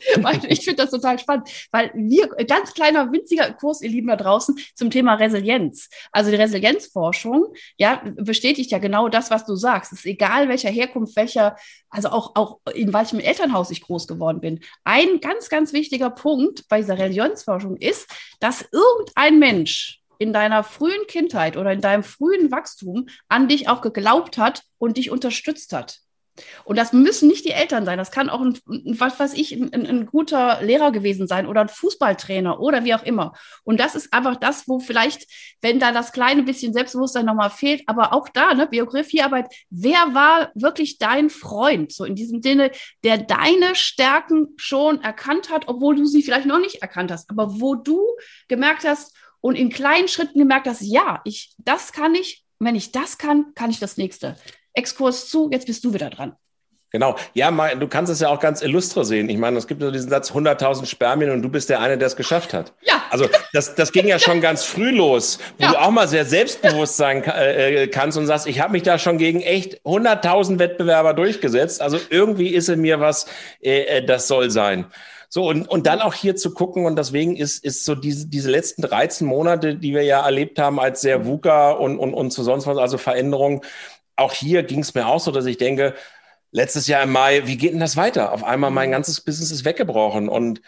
ich 0.48 0.64
finde 0.64 0.82
das 0.82 0.90
total 0.90 1.18
spannend, 1.18 1.48
weil 1.70 1.90
wir, 1.94 2.28
ganz 2.46 2.74
kleiner, 2.74 3.10
winziger 3.10 3.52
Kurs, 3.52 3.80
ihr 3.80 3.90
Lieben 3.90 4.08
da 4.08 4.16
draußen, 4.16 4.58
zum 4.74 4.90
Thema 4.90 5.14
Resilienz. 5.14 5.88
Also 6.12 6.30
die 6.30 6.36
Resilienzforschung, 6.36 7.54
ja, 7.76 8.02
bestätigt 8.16 8.70
ja 8.70 8.78
genau 8.78 9.08
das, 9.08 9.30
was 9.30 9.46
du 9.46 9.54
sagst. 9.56 9.92
Es 9.92 10.00
ist 10.00 10.06
egal, 10.06 10.48
welcher 10.48 10.70
Herkunft, 10.70 11.16
welcher, 11.16 11.56
also 11.88 12.08
auch, 12.08 12.32
auch 12.34 12.58
in 12.74 12.92
welchem 12.92 13.20
Elternhaus 13.20 13.70
ich 13.70 13.80
groß 13.80 14.06
geworden 14.06 14.40
bin. 14.40 14.60
Ein 14.84 15.20
ganz, 15.20 15.48
ganz 15.48 15.72
wichtiger 15.72 16.10
Punkt 16.10 16.68
bei 16.68 16.80
dieser 16.80 16.98
Resilienzforschung 16.98 17.76
ist, 17.76 18.10
dass 18.40 18.66
irgendein 18.72 19.38
Mensch, 19.38 20.00
in 20.18 20.32
deiner 20.32 20.64
frühen 20.64 21.06
Kindheit 21.08 21.56
oder 21.56 21.72
in 21.72 21.80
deinem 21.80 22.02
frühen 22.02 22.50
Wachstum 22.50 23.06
an 23.28 23.48
dich 23.48 23.68
auch 23.68 23.80
geglaubt 23.80 24.38
hat 24.38 24.62
und 24.78 24.96
dich 24.96 25.10
unterstützt 25.10 25.72
hat. 25.72 26.00
Und 26.64 26.76
das 26.76 26.92
müssen 26.92 27.28
nicht 27.28 27.44
die 27.44 27.52
Eltern 27.52 27.84
sein. 27.84 27.98
Das 27.98 28.10
kann 28.10 28.28
auch 28.28 28.40
ein, 28.40 28.58
was 28.66 29.20
weiß 29.20 29.34
ich, 29.34 29.52
ein, 29.52 29.72
ein, 29.72 30.06
guter 30.06 30.60
Lehrer 30.62 30.90
gewesen 30.90 31.28
sein 31.28 31.46
oder 31.46 31.60
ein 31.60 31.68
Fußballtrainer 31.68 32.58
oder 32.58 32.84
wie 32.84 32.94
auch 32.94 33.04
immer. 33.04 33.34
Und 33.62 33.78
das 33.78 33.94
ist 33.94 34.12
einfach 34.12 34.36
das, 34.36 34.66
wo 34.66 34.80
vielleicht, 34.80 35.26
wenn 35.60 35.78
da 35.78 35.92
das 35.92 36.12
kleine 36.12 36.42
bisschen 36.42 36.72
Selbstbewusstsein 36.72 37.26
nochmal 37.26 37.50
fehlt, 37.50 37.82
aber 37.86 38.12
auch 38.12 38.28
da, 38.28 38.54
ne, 38.54 38.66
Biografiearbeit, 38.66 39.46
wer 39.70 40.12
war 40.12 40.50
wirklich 40.54 40.98
dein 40.98 41.30
Freund? 41.30 41.92
So 41.92 42.04
in 42.04 42.16
diesem 42.16 42.42
Sinne, 42.42 42.72
der 43.04 43.18
deine 43.18 43.76
Stärken 43.76 44.48
schon 44.56 45.02
erkannt 45.02 45.50
hat, 45.50 45.68
obwohl 45.68 45.94
du 45.94 46.04
sie 46.04 46.22
vielleicht 46.22 46.46
noch 46.46 46.58
nicht 46.58 46.82
erkannt 46.82 47.12
hast, 47.12 47.30
aber 47.30 47.60
wo 47.60 47.76
du 47.76 48.02
gemerkt 48.48 48.84
hast 48.84 49.14
und 49.44 49.56
in 49.56 49.68
kleinen 49.68 50.08
Schritten 50.08 50.38
gemerkt 50.38 50.66
hast, 50.66 50.80
ja, 50.80 51.20
ich, 51.24 51.54
das 51.58 51.92
kann 51.92 52.14
ich. 52.14 52.46
Wenn 52.60 52.76
ich 52.76 52.92
das 52.92 53.18
kann, 53.18 53.52
kann 53.54 53.68
ich 53.68 53.78
das 53.78 53.98
nächste. 53.98 54.36
Exkurs 54.72 55.28
zu, 55.28 55.50
jetzt 55.52 55.66
bist 55.66 55.84
du 55.84 55.92
wieder 55.92 56.08
dran. 56.08 56.34
Genau. 56.92 57.16
Ja, 57.34 57.50
du 57.74 57.86
kannst 57.86 58.10
es 58.10 58.20
ja 58.20 58.30
auch 58.30 58.40
ganz 58.40 58.62
illustre 58.62 59.04
sehen. 59.04 59.28
Ich 59.28 59.36
meine, 59.36 59.58
es 59.58 59.66
gibt 59.66 59.82
so 59.82 59.90
diesen 59.90 60.08
Satz 60.08 60.30
100.000 60.30 60.86
Spermien 60.86 61.30
und 61.30 61.42
du 61.42 61.50
bist 61.50 61.68
der 61.68 61.80
eine, 61.80 61.98
der 61.98 62.06
es 62.06 62.16
geschafft 62.16 62.54
hat. 62.54 62.72
Ja. 62.82 63.02
Also 63.10 63.28
das, 63.52 63.74
das 63.74 63.92
ging 63.92 64.06
ja 64.06 64.18
schon 64.18 64.40
ganz 64.40 64.64
früh 64.64 64.92
los, 64.92 65.38
wo 65.58 65.64
ja. 65.64 65.72
du 65.72 65.78
auch 65.78 65.90
mal 65.90 66.08
sehr 66.08 66.24
selbstbewusst 66.24 66.96
sein 66.96 67.22
äh, 67.24 67.88
kannst 67.88 68.16
und 68.16 68.26
sagst, 68.26 68.46
ich 68.46 68.60
habe 68.60 68.72
mich 68.72 68.82
da 68.82 68.98
schon 68.98 69.18
gegen 69.18 69.42
echt 69.42 69.78
100.000 69.82 70.58
Wettbewerber 70.58 71.12
durchgesetzt. 71.12 71.82
Also 71.82 71.98
irgendwie 72.08 72.48
ist 72.48 72.70
in 72.70 72.80
mir 72.80 72.98
was, 72.98 73.26
äh, 73.60 73.82
äh, 73.82 74.06
das 74.06 74.26
soll 74.26 74.50
sein. 74.50 74.86
So, 75.34 75.48
und, 75.48 75.68
und 75.68 75.88
dann 75.88 76.00
auch 76.00 76.14
hier 76.14 76.36
zu 76.36 76.54
gucken, 76.54 76.86
und 76.86 76.94
deswegen 76.94 77.34
ist, 77.34 77.64
ist 77.64 77.84
so 77.84 77.96
diese, 77.96 78.28
diese 78.28 78.48
letzten 78.48 78.82
13 78.82 79.26
Monate, 79.26 79.74
die 79.74 79.92
wir 79.92 80.04
ja 80.04 80.24
erlebt 80.24 80.60
haben 80.60 80.78
als 80.78 81.00
sehr 81.00 81.26
VUCA 81.26 81.72
und, 81.72 81.98
und, 81.98 82.14
und 82.14 82.30
zu 82.30 82.44
sonst 82.44 82.68
was, 82.68 82.78
also 82.78 82.98
Veränderungen, 82.98 83.62
auch 84.14 84.32
hier 84.32 84.62
ging 84.62 84.78
es 84.78 84.94
mir 84.94 85.08
auch 85.08 85.18
so, 85.18 85.32
dass 85.32 85.46
ich 85.46 85.56
denke, 85.56 85.94
letztes 86.52 86.86
Jahr 86.86 87.02
im 87.02 87.10
Mai, 87.10 87.48
wie 87.48 87.56
geht 87.56 87.72
denn 87.72 87.80
das 87.80 87.96
weiter? 87.96 88.30
Auf 88.30 88.44
einmal 88.44 88.70
mein 88.70 88.92
ganzes 88.92 89.22
Business 89.22 89.50
ist 89.50 89.64
weggebrochen 89.64 90.28
und 90.28 90.60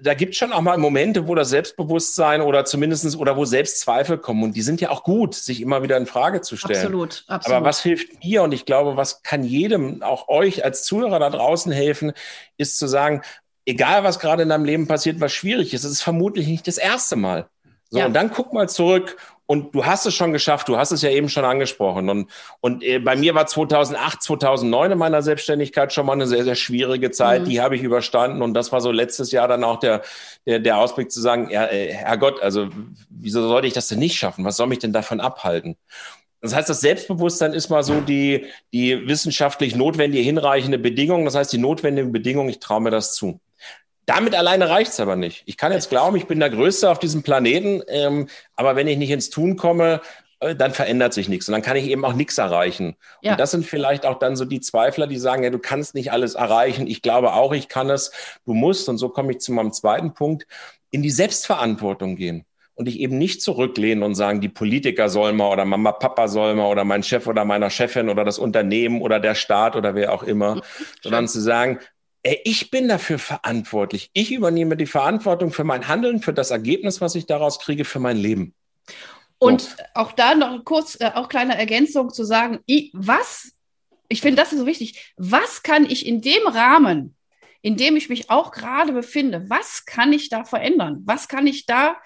da 0.00 0.14
gibt 0.14 0.32
es 0.32 0.38
schon 0.38 0.52
auch 0.52 0.60
mal 0.60 0.78
Momente, 0.78 1.26
wo 1.26 1.34
das 1.34 1.50
Selbstbewusstsein 1.50 2.40
oder 2.40 2.64
zumindestens 2.64 3.16
oder 3.16 3.36
wo 3.36 3.44
Selbstzweifel 3.44 4.16
kommen. 4.18 4.44
Und 4.44 4.54
die 4.54 4.62
sind 4.62 4.80
ja 4.80 4.90
auch 4.90 5.02
gut, 5.02 5.34
sich 5.34 5.60
immer 5.60 5.82
wieder 5.82 5.96
in 5.96 6.06
Frage 6.06 6.40
zu 6.40 6.56
stellen. 6.56 6.78
Absolut, 6.78 7.24
absolut. 7.26 7.56
Aber 7.56 7.66
was 7.66 7.82
hilft 7.82 8.22
mir 8.22 8.44
und 8.44 8.52
ich 8.52 8.64
glaube, 8.64 8.96
was 8.96 9.24
kann 9.24 9.42
jedem, 9.42 10.02
auch 10.02 10.28
euch 10.28 10.64
als 10.64 10.84
Zuhörer 10.84 11.18
da 11.18 11.30
draußen 11.30 11.72
helfen, 11.72 12.12
ist 12.56 12.78
zu 12.78 12.86
sagen, 12.86 13.22
egal 13.66 14.04
was 14.04 14.18
gerade 14.18 14.42
in 14.42 14.48
deinem 14.48 14.64
Leben 14.64 14.86
passiert, 14.86 15.20
was 15.20 15.32
schwierig 15.32 15.74
ist, 15.74 15.84
es 15.84 15.92
ist 15.92 16.02
vermutlich 16.02 16.46
nicht 16.46 16.66
das 16.66 16.78
erste 16.78 17.16
Mal. 17.16 17.46
So, 17.90 17.98
ja. 17.98 18.06
und 18.06 18.14
dann 18.14 18.30
guck 18.30 18.54
mal 18.54 18.70
zurück 18.70 19.18
und 19.44 19.74
du 19.74 19.84
hast 19.84 20.06
es 20.06 20.14
schon 20.14 20.32
geschafft, 20.32 20.68
du 20.68 20.78
hast 20.78 20.92
es 20.92 21.02
ja 21.02 21.10
eben 21.10 21.28
schon 21.28 21.44
angesprochen. 21.44 22.08
Und, 22.08 22.30
und 22.60 22.82
äh, 22.82 22.98
bei 22.98 23.16
mir 23.16 23.34
war 23.34 23.46
2008, 23.46 24.22
2009 24.22 24.92
in 24.92 24.98
meiner 24.98 25.20
Selbstständigkeit 25.20 25.92
schon 25.92 26.06
mal 26.06 26.14
eine 26.14 26.26
sehr, 26.26 26.42
sehr 26.44 26.54
schwierige 26.54 27.10
Zeit. 27.10 27.42
Mhm. 27.42 27.44
Die 27.50 27.60
habe 27.60 27.76
ich 27.76 27.82
überstanden. 27.82 28.40
Und 28.40 28.54
das 28.54 28.72
war 28.72 28.80
so 28.80 28.90
letztes 28.90 29.30
Jahr 29.30 29.48
dann 29.48 29.62
auch 29.62 29.78
der, 29.78 30.00
der, 30.46 30.58
der 30.58 30.78
Ausblick 30.78 31.12
zu 31.12 31.20
sagen, 31.20 31.50
ja, 31.50 31.66
äh, 31.66 31.92
Herrgott, 31.92 32.40
also 32.40 32.70
wieso 33.10 33.46
sollte 33.46 33.66
ich 33.66 33.74
das 33.74 33.88
denn 33.88 33.98
nicht 33.98 34.16
schaffen? 34.16 34.42
Was 34.46 34.56
soll 34.56 34.68
mich 34.68 34.78
denn 34.78 34.94
davon 34.94 35.20
abhalten? 35.20 35.76
Das 36.40 36.54
heißt, 36.54 36.70
das 36.70 36.80
Selbstbewusstsein 36.80 37.52
ist 37.52 37.68
mal 37.68 37.82
so 37.82 38.00
die, 38.00 38.46
die 38.72 39.06
wissenschaftlich 39.06 39.76
notwendige, 39.76 40.24
hinreichende 40.24 40.78
Bedingung. 40.78 41.26
Das 41.26 41.34
heißt, 41.34 41.52
die 41.52 41.58
notwendige 41.58 42.08
Bedingung, 42.08 42.48
ich 42.48 42.58
traue 42.58 42.80
mir 42.80 42.90
das 42.90 43.14
zu. 43.14 43.38
Damit 44.14 44.34
alleine 44.34 44.68
reicht's 44.68 45.00
aber 45.00 45.16
nicht. 45.16 45.42
Ich 45.46 45.56
kann 45.56 45.72
jetzt 45.72 45.88
glauben, 45.88 46.16
ich 46.16 46.26
bin 46.26 46.38
der 46.38 46.50
Größte 46.50 46.90
auf 46.90 46.98
diesem 46.98 47.22
Planeten, 47.22 47.82
ähm, 47.88 48.28
aber 48.56 48.76
wenn 48.76 48.86
ich 48.86 48.98
nicht 48.98 49.10
ins 49.10 49.30
Tun 49.30 49.56
komme, 49.56 50.02
äh, 50.40 50.54
dann 50.54 50.72
verändert 50.72 51.14
sich 51.14 51.30
nichts 51.30 51.48
und 51.48 51.52
dann 51.52 51.62
kann 51.62 51.78
ich 51.78 51.86
eben 51.86 52.04
auch 52.04 52.12
nichts 52.12 52.36
erreichen. 52.36 52.96
Ja. 53.22 53.32
Und 53.32 53.40
das 53.40 53.52
sind 53.52 53.64
vielleicht 53.64 54.04
auch 54.04 54.18
dann 54.18 54.36
so 54.36 54.44
die 54.44 54.60
Zweifler, 54.60 55.06
die 55.06 55.16
sagen, 55.16 55.44
ja, 55.44 55.48
du 55.48 55.58
kannst 55.58 55.94
nicht 55.94 56.12
alles 56.12 56.34
erreichen. 56.34 56.86
Ich 56.86 57.00
glaube 57.00 57.32
auch, 57.32 57.54
ich 57.54 57.68
kann 57.68 57.88
es. 57.88 58.12
Du 58.44 58.52
musst, 58.52 58.86
und 58.90 58.98
so 58.98 59.08
komme 59.08 59.32
ich 59.32 59.38
zu 59.38 59.50
meinem 59.50 59.72
zweiten 59.72 60.12
Punkt, 60.12 60.46
in 60.90 61.00
die 61.00 61.10
Selbstverantwortung 61.10 62.16
gehen 62.16 62.44
und 62.74 62.88
dich 62.88 63.00
eben 63.00 63.16
nicht 63.16 63.40
zurücklehnen 63.40 64.04
und 64.04 64.14
sagen, 64.14 64.42
die 64.42 64.50
Politiker 64.50 65.08
sollen 65.08 65.36
mal 65.36 65.50
oder 65.50 65.64
Mama, 65.64 65.92
Papa 65.92 66.28
soll 66.28 66.54
mal 66.54 66.70
oder 66.70 66.84
mein 66.84 67.02
Chef 67.02 67.26
oder 67.26 67.46
meiner 67.46 67.70
Chefin 67.70 68.10
oder 68.10 68.26
das 68.26 68.38
Unternehmen 68.38 69.00
oder 69.00 69.20
der 69.20 69.34
Staat 69.34 69.74
oder 69.74 69.94
wer 69.94 70.12
auch 70.12 70.22
immer, 70.22 70.60
sondern 71.00 71.28
zu 71.28 71.40
sagen, 71.40 71.78
ich 72.22 72.70
bin 72.70 72.88
dafür 72.88 73.18
verantwortlich. 73.18 74.10
Ich 74.12 74.32
übernehme 74.32 74.76
die 74.76 74.86
Verantwortung 74.86 75.52
für 75.52 75.64
mein 75.64 75.88
Handeln, 75.88 76.22
für 76.22 76.32
das 76.32 76.50
Ergebnis, 76.50 77.00
was 77.00 77.14
ich 77.14 77.26
daraus 77.26 77.58
kriege, 77.58 77.84
für 77.84 77.98
mein 77.98 78.16
Leben. 78.16 78.54
Und 79.38 79.62
so. 79.62 79.68
auch 79.94 80.12
da 80.12 80.36
noch 80.36 80.64
kurz, 80.64 81.00
äh, 81.00 81.10
auch 81.14 81.28
kleine 81.28 81.58
Ergänzung 81.58 82.10
zu 82.10 82.22
sagen, 82.22 82.60
ich, 82.66 82.92
was, 82.94 83.52
ich 84.08 84.20
finde, 84.20 84.40
das 84.40 84.52
ist 84.52 84.60
so 84.60 84.66
wichtig, 84.66 85.12
was 85.16 85.64
kann 85.64 85.84
ich 85.84 86.06
in 86.06 86.20
dem 86.20 86.46
Rahmen, 86.46 87.16
in 87.60 87.76
dem 87.76 87.96
ich 87.96 88.08
mich 88.08 88.30
auch 88.30 88.52
gerade 88.52 88.92
befinde, 88.92 89.50
was 89.50 89.84
kann 89.84 90.12
ich 90.12 90.28
da 90.28 90.44
verändern? 90.44 91.02
Was 91.06 91.26
kann 91.26 91.48
ich 91.48 91.66
da 91.66 91.96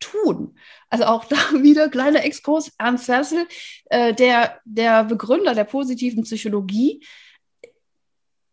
tun? 0.00 0.58
Also 0.88 1.04
auch 1.04 1.24
da 1.26 1.36
wieder 1.52 1.90
kleiner 1.90 2.24
Exkurs, 2.24 2.72
Ernst 2.78 3.08
Hessel, 3.08 3.46
äh, 3.86 4.14
der, 4.14 4.58
der 4.64 5.04
Begründer 5.04 5.54
der 5.54 5.64
positiven 5.64 6.22
Psychologie, 6.22 7.02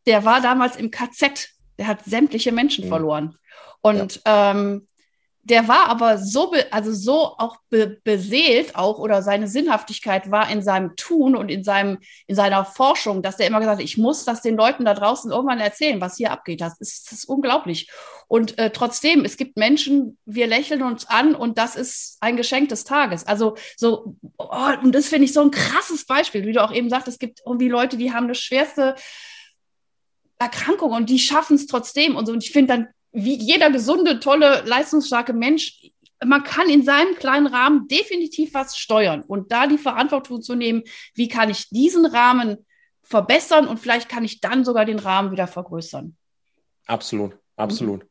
der 0.06 0.26
war 0.26 0.42
damals 0.42 0.76
im 0.76 0.92
KZ, 0.92 1.50
der 1.78 1.88
hat 1.88 2.04
sämtliche 2.06 2.52
Menschen 2.52 2.86
mhm. 2.86 2.90
verloren. 2.90 3.38
Und 3.82 4.22
ja. 4.26 4.52
ähm, 4.52 4.88
der 5.46 5.68
war 5.68 5.90
aber 5.90 6.18
so, 6.18 6.52
be 6.52 6.66
also 6.72 6.94
so 6.94 7.36
auch 7.38 7.58
be 7.70 8.00
beseelt 8.06 8.78
auch 8.78 8.98
oder 8.98 9.22
seine 9.22 9.50
Sinnhaftigkeit 9.50 10.32
war 10.32 10.50
in 10.50 10.62
seinem 10.62 10.96
Tun 10.96 11.36
und 11.36 11.50
in 11.50 11.66
seinem 11.66 11.98
in 12.28 12.36
seiner 12.36 12.64
Forschung, 12.64 13.22
dass 13.22 13.40
er 13.40 13.48
immer 13.48 13.60
gesagt 13.60 13.80
hat, 13.80 13.84
ich 13.84 13.98
muss 13.98 14.24
das 14.24 14.42
den 14.42 14.56
Leuten 14.56 14.86
da 14.86 14.94
draußen 14.94 15.32
irgendwann 15.32 15.60
erzählen, 15.60 16.00
was 16.00 16.16
hier 16.16 16.32
abgeht. 16.32 16.62
Das 16.62 16.80
ist, 16.80 17.12
das 17.12 17.20
ist 17.20 17.26
unglaublich. 17.26 17.90
Und 18.30 18.58
äh, 18.58 18.72
trotzdem, 18.72 19.26
es 19.26 19.36
gibt 19.36 19.58
Menschen, 19.58 20.18
wir 20.26 20.48
lächeln 20.48 20.82
uns 20.82 21.06
an 21.08 21.36
und 21.36 21.58
das 21.58 21.76
ist 21.76 22.18
ein 22.22 22.38
Geschenk 22.38 22.70
des 22.70 22.86
Tages. 22.86 23.28
Also 23.28 23.58
so 23.76 24.16
oh, 24.38 24.72
und 24.82 24.96
das 24.96 25.08
finde 25.08 25.26
ich 25.26 25.34
so 25.34 25.42
ein 25.42 25.52
krasses 25.52 26.06
Beispiel, 26.06 26.46
wie 26.46 26.54
du 26.54 26.64
auch 26.64 26.72
eben 26.72 26.90
sagst, 26.90 27.10
es 27.10 27.20
gibt 27.20 27.42
irgendwie 27.46 27.68
Leute, 27.68 27.98
die 27.98 28.14
haben 28.14 28.30
das 28.30 28.40
schwerste 28.40 28.96
Erkrankung 30.40 30.92
und 30.92 31.10
die 31.10 31.20
schaffen 31.20 31.56
es 31.56 31.68
trotzdem 31.68 32.16
und 32.16 32.26
so. 32.26 32.34
Und 32.34 32.44
ich 32.44 32.52
finde 32.52 32.74
dann, 32.74 32.88
wie 33.12 33.36
jeder 33.36 33.70
gesunde, 33.70 34.20
tolle, 34.20 34.64
leistungsstarke 34.66 35.34
Mensch, 35.34 35.92
man 36.26 36.44
kann 36.44 36.70
in 36.70 36.84
seinem 36.84 37.16
kleinen 37.16 37.48
Rahmen 37.48 37.88
definitiv 37.88 38.54
was 38.54 38.78
steuern 38.78 39.22
und 39.22 39.52
da 39.52 39.68
die 39.68 39.78
Verantwortung 39.78 40.42
zu 40.42 40.56
nehmen, 40.56 40.84
wie 41.16 41.28
kann 41.28 41.50
ich 41.50 41.70
diesen 41.70 42.06
Rahmen 42.06 42.66
verbessern 43.04 43.68
und 43.68 43.80
vielleicht 43.80 44.10
kann 44.10 44.24
ich 44.24 44.40
dann 44.40 44.64
sogar 44.64 44.86
den 44.86 45.00
Rahmen 45.00 45.32
wieder 45.32 45.48
vergrößern. 45.48 46.16
Absolut, 46.86 47.38
absolut. 47.56 48.04
Mhm. 48.04 48.10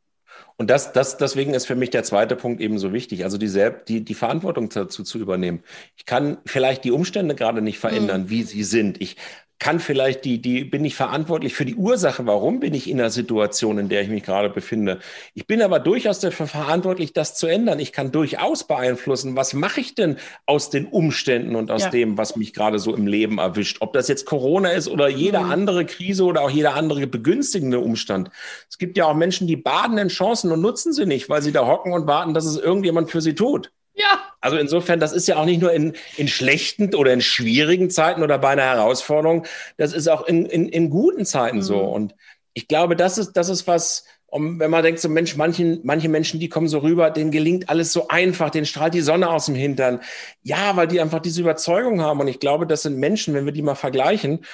Und 0.57 0.71
das, 0.71 0.93
das, 0.93 1.17
deswegen 1.17 1.55
ist 1.55 1.67
für 1.67 1.75
mich 1.75 1.91
der 1.91 2.05
zweite 2.05 2.37
Punkt 2.37 2.61
eben 2.61 2.79
so 2.79 2.93
wichtig, 2.93 3.25
also 3.25 3.37
die, 3.37 3.51
die, 3.89 4.05
die 4.05 4.15
Verantwortung 4.15 4.69
dazu 4.69 5.03
zu 5.03 5.19
übernehmen. 5.19 5.63
Ich 5.97 6.07
kann 6.07 6.39
vielleicht 6.47 6.85
die 6.85 6.91
Umstände 6.91 7.35
gerade 7.35 7.63
nicht 7.63 7.79
verändern, 7.79 8.23
mhm. 8.23 8.31
wie 8.31 8.43
sie 8.43 8.65
sind. 8.65 9.01
Ich 9.01 9.17
kann 9.63 9.79
vielleicht 9.79 10.25
die, 10.25 10.43
die, 10.43 10.65
bin 10.65 10.85
ich 10.85 10.97
verantwortlich 10.97 11.55
für 11.55 11.65
die 11.65 11.77
Ursache, 11.77 12.27
warum 12.27 12.59
bin 12.59 12.75
ich 12.75 12.91
in 12.91 12.97
der 12.97 13.11
Situation, 13.11 13.79
in 13.79 13.89
der 13.89 14.03
ich 14.03 14.09
mich 14.09 14.25
gerade 14.25 14.51
befinde. 14.51 14.99
Ich 15.35 15.47
bin 15.47 15.63
aber 15.63 15.79
durchaus 15.79 16.19
dafür 16.19 16.49
verantwortlich, 16.49 17.13
das 17.13 17.37
zu 17.37 17.47
ändern. 17.47 17.79
Ich 17.79 17.93
kann 17.93 18.11
durchaus 18.11 18.65
beeinflussen, 18.65 19.37
was 19.37 19.55
mache 19.55 19.81
ich 19.81 19.95
denn 19.95 20.17
aus 20.47 20.71
den 20.71 20.87
Umständen 20.87 21.55
und 21.55 21.71
aus 21.71 21.83
ja. 21.83 21.91
dem, 21.91 22.19
was 22.19 22.35
mich 22.35 22.55
gerade 22.55 22.81
so 22.81 22.93
im 22.93 23.07
Leben 23.07 23.39
erwischt. 23.39 23.77
Ob 23.79 23.93
das 23.93 24.09
jetzt 24.09 24.27
Corona 24.27 24.71
ist 24.71 24.89
oder 24.89 25.09
jede 25.09 25.39
mhm. 25.39 25.53
andere 25.53 25.87
Krise 25.87 26.25
oder 26.25 26.41
auch 26.43 26.51
jeder 26.51 26.75
andere 26.75 27.07
begünstigende 27.07 27.79
Umstand. 27.79 28.31
Es 28.69 28.79
gibt 28.79 28.97
ja 28.97 29.07
auch 29.07 29.15
Menschen, 29.15 29.47
die 29.47 29.57
baden 29.57 29.97
in 29.97 30.09
Chancen 30.09 30.51
und 30.51 30.61
nutzen 30.61 30.93
sie 30.93 31.07
nicht, 31.07 31.29
weil 31.29 31.41
sie 31.41 31.53
da 31.53 31.69
hocken 31.69 31.93
und 31.93 32.09
warten, 32.09 32.35
dass 32.35 32.47
es 32.47 32.57
irgendjemand 32.57 33.13
für 33.13 33.21
sie 33.21 33.37
tut. 33.37 33.71
Ja. 33.95 34.23
Also 34.41 34.57
insofern, 34.57 35.01
das 35.01 35.13
ist 35.13 35.29
ja 35.29 35.37
auch 35.37 35.45
nicht 35.45 35.61
nur 35.61 35.73
in, 35.73 35.95
in 36.17 36.29
schlechten 36.29 36.95
oder 36.95 37.13
in 37.13 37.21
schwierigen 37.21 37.91
Zeiten 37.91 38.23
oder 38.23 38.39
bei 38.39 38.51
einer 38.51 38.63
Herausforderung, 38.63 39.47
das 39.77 39.93
ist 39.93 40.09
auch 40.09 40.27
in, 40.27 40.47
in, 40.47 40.69
in 40.69 40.91
guten 40.91 41.25
Zeiten 41.25 41.59
mhm. 41.59 41.63
so. 41.63 41.81
Und 41.81 42.15
ich 42.55 42.69
glaube, 42.69 42.97
das 42.97 43.19
ist, 43.19 43.33
das 43.33 43.49
ist 43.49 43.67
was, 43.67 44.05
um, 44.27 44.59
wenn 44.59 44.71
man 44.71 44.83
denkt, 44.83 44.99
so 44.99 45.11
Mensch, 45.11 45.37
manchen, 45.37 45.81
manche 45.85 46.09
Menschen, 46.09 46.41
die 46.41 46.49
kommen 46.49 46.67
so 46.67 46.79
rüber, 46.79 47.11
denen 47.11 47.31
gelingt 47.31 47.69
alles 47.69 47.93
so 47.93 48.09
einfach, 48.09 48.49
denen 48.49 48.65
strahlt 48.65 48.95
die 48.95 49.03
Sonne 49.03 49.29
aus 49.29 49.47
dem 49.47 49.55
Hintern. 49.55 50.01
Ja, 50.43 50.75
weil 50.75 50.89
die 50.89 51.03
einfach 51.03 51.21
diese 51.21 51.43
Überzeugung 51.43 52.01
haben. 52.01 52.21
Und 52.21 52.29
ich 52.29 52.41
glaube, 52.41 52.67
das 52.67 52.83
sind 52.83 52.97
Menschen, 52.97 53.35
wenn 53.35 53.45
wir 53.45 53.53
die 53.53 53.61
mal 53.61 53.75
vergleichen, 53.75 54.45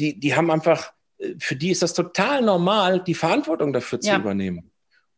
die, 0.00 0.18
die 0.18 0.34
haben 0.34 0.50
einfach, 0.50 0.92
äh, 1.18 1.34
für 1.38 1.54
die 1.54 1.70
ist 1.70 1.82
das 1.82 1.94
total 1.94 2.42
normal, 2.42 3.02
die 3.04 3.14
Verantwortung 3.14 3.72
dafür 3.72 4.00
ja. 4.02 4.14
zu 4.14 4.20
übernehmen. 4.20 4.67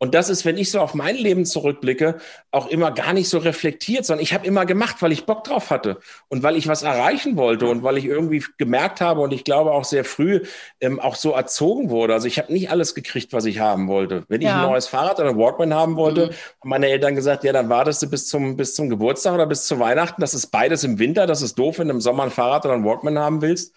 Und 0.02 0.14
das 0.14 0.30
ist, 0.30 0.46
wenn 0.46 0.56
ich 0.56 0.70
so 0.70 0.80
auf 0.80 0.94
mein 0.94 1.14
Leben 1.14 1.44
zurückblicke, 1.44 2.16
auch 2.50 2.68
immer 2.68 2.90
gar 2.90 3.12
nicht 3.12 3.28
so 3.28 3.36
reflektiert, 3.36 4.06
sondern 4.06 4.22
ich 4.22 4.32
habe 4.32 4.46
immer 4.46 4.64
gemacht, 4.64 4.96
weil 5.00 5.12
ich 5.12 5.26
Bock 5.26 5.44
drauf 5.44 5.68
hatte 5.68 5.98
und 6.28 6.42
weil 6.42 6.56
ich 6.56 6.66
was 6.68 6.82
erreichen 6.82 7.36
wollte 7.36 7.66
und 7.66 7.82
weil 7.82 7.98
ich 7.98 8.06
irgendwie 8.06 8.42
gemerkt 8.56 9.02
habe 9.02 9.20
und 9.20 9.34
ich 9.34 9.44
glaube 9.44 9.72
auch 9.72 9.84
sehr 9.84 10.06
früh 10.06 10.40
ähm, 10.80 11.00
auch 11.00 11.16
so 11.16 11.32
erzogen 11.32 11.90
wurde. 11.90 12.14
Also 12.14 12.28
ich 12.28 12.38
habe 12.38 12.50
nicht 12.50 12.70
alles 12.70 12.94
gekriegt, 12.94 13.34
was 13.34 13.44
ich 13.44 13.60
haben 13.60 13.88
wollte. 13.88 14.24
Wenn 14.28 14.40
ja. 14.40 14.48
ich 14.48 14.54
ein 14.54 14.70
neues 14.70 14.86
Fahrrad 14.86 15.20
oder 15.20 15.28
ein 15.28 15.36
Walkman 15.36 15.74
haben 15.74 15.96
wollte, 15.96 16.28
mhm. 16.28 16.30
haben 16.60 16.70
meine 16.70 16.88
Eltern 16.88 17.14
gesagt, 17.14 17.44
ja, 17.44 17.52
dann 17.52 17.68
wartest 17.68 18.00
du 18.00 18.08
bis 18.08 18.26
zum, 18.26 18.56
bis 18.56 18.74
zum 18.74 18.88
Geburtstag 18.88 19.34
oder 19.34 19.44
bis 19.44 19.66
zu 19.66 19.78
Weihnachten. 19.80 20.22
Das 20.22 20.32
ist 20.32 20.46
beides 20.46 20.82
im 20.82 20.98
Winter. 20.98 21.26
Das 21.26 21.42
ist 21.42 21.58
doof, 21.58 21.78
wenn 21.78 21.88
du 21.88 21.94
im 21.94 22.00
Sommer 22.00 22.22
ein 22.22 22.30
Fahrrad 22.30 22.64
oder 22.64 22.72
ein 22.72 22.86
Walkman 22.86 23.18
haben 23.18 23.42
willst. 23.42 23.74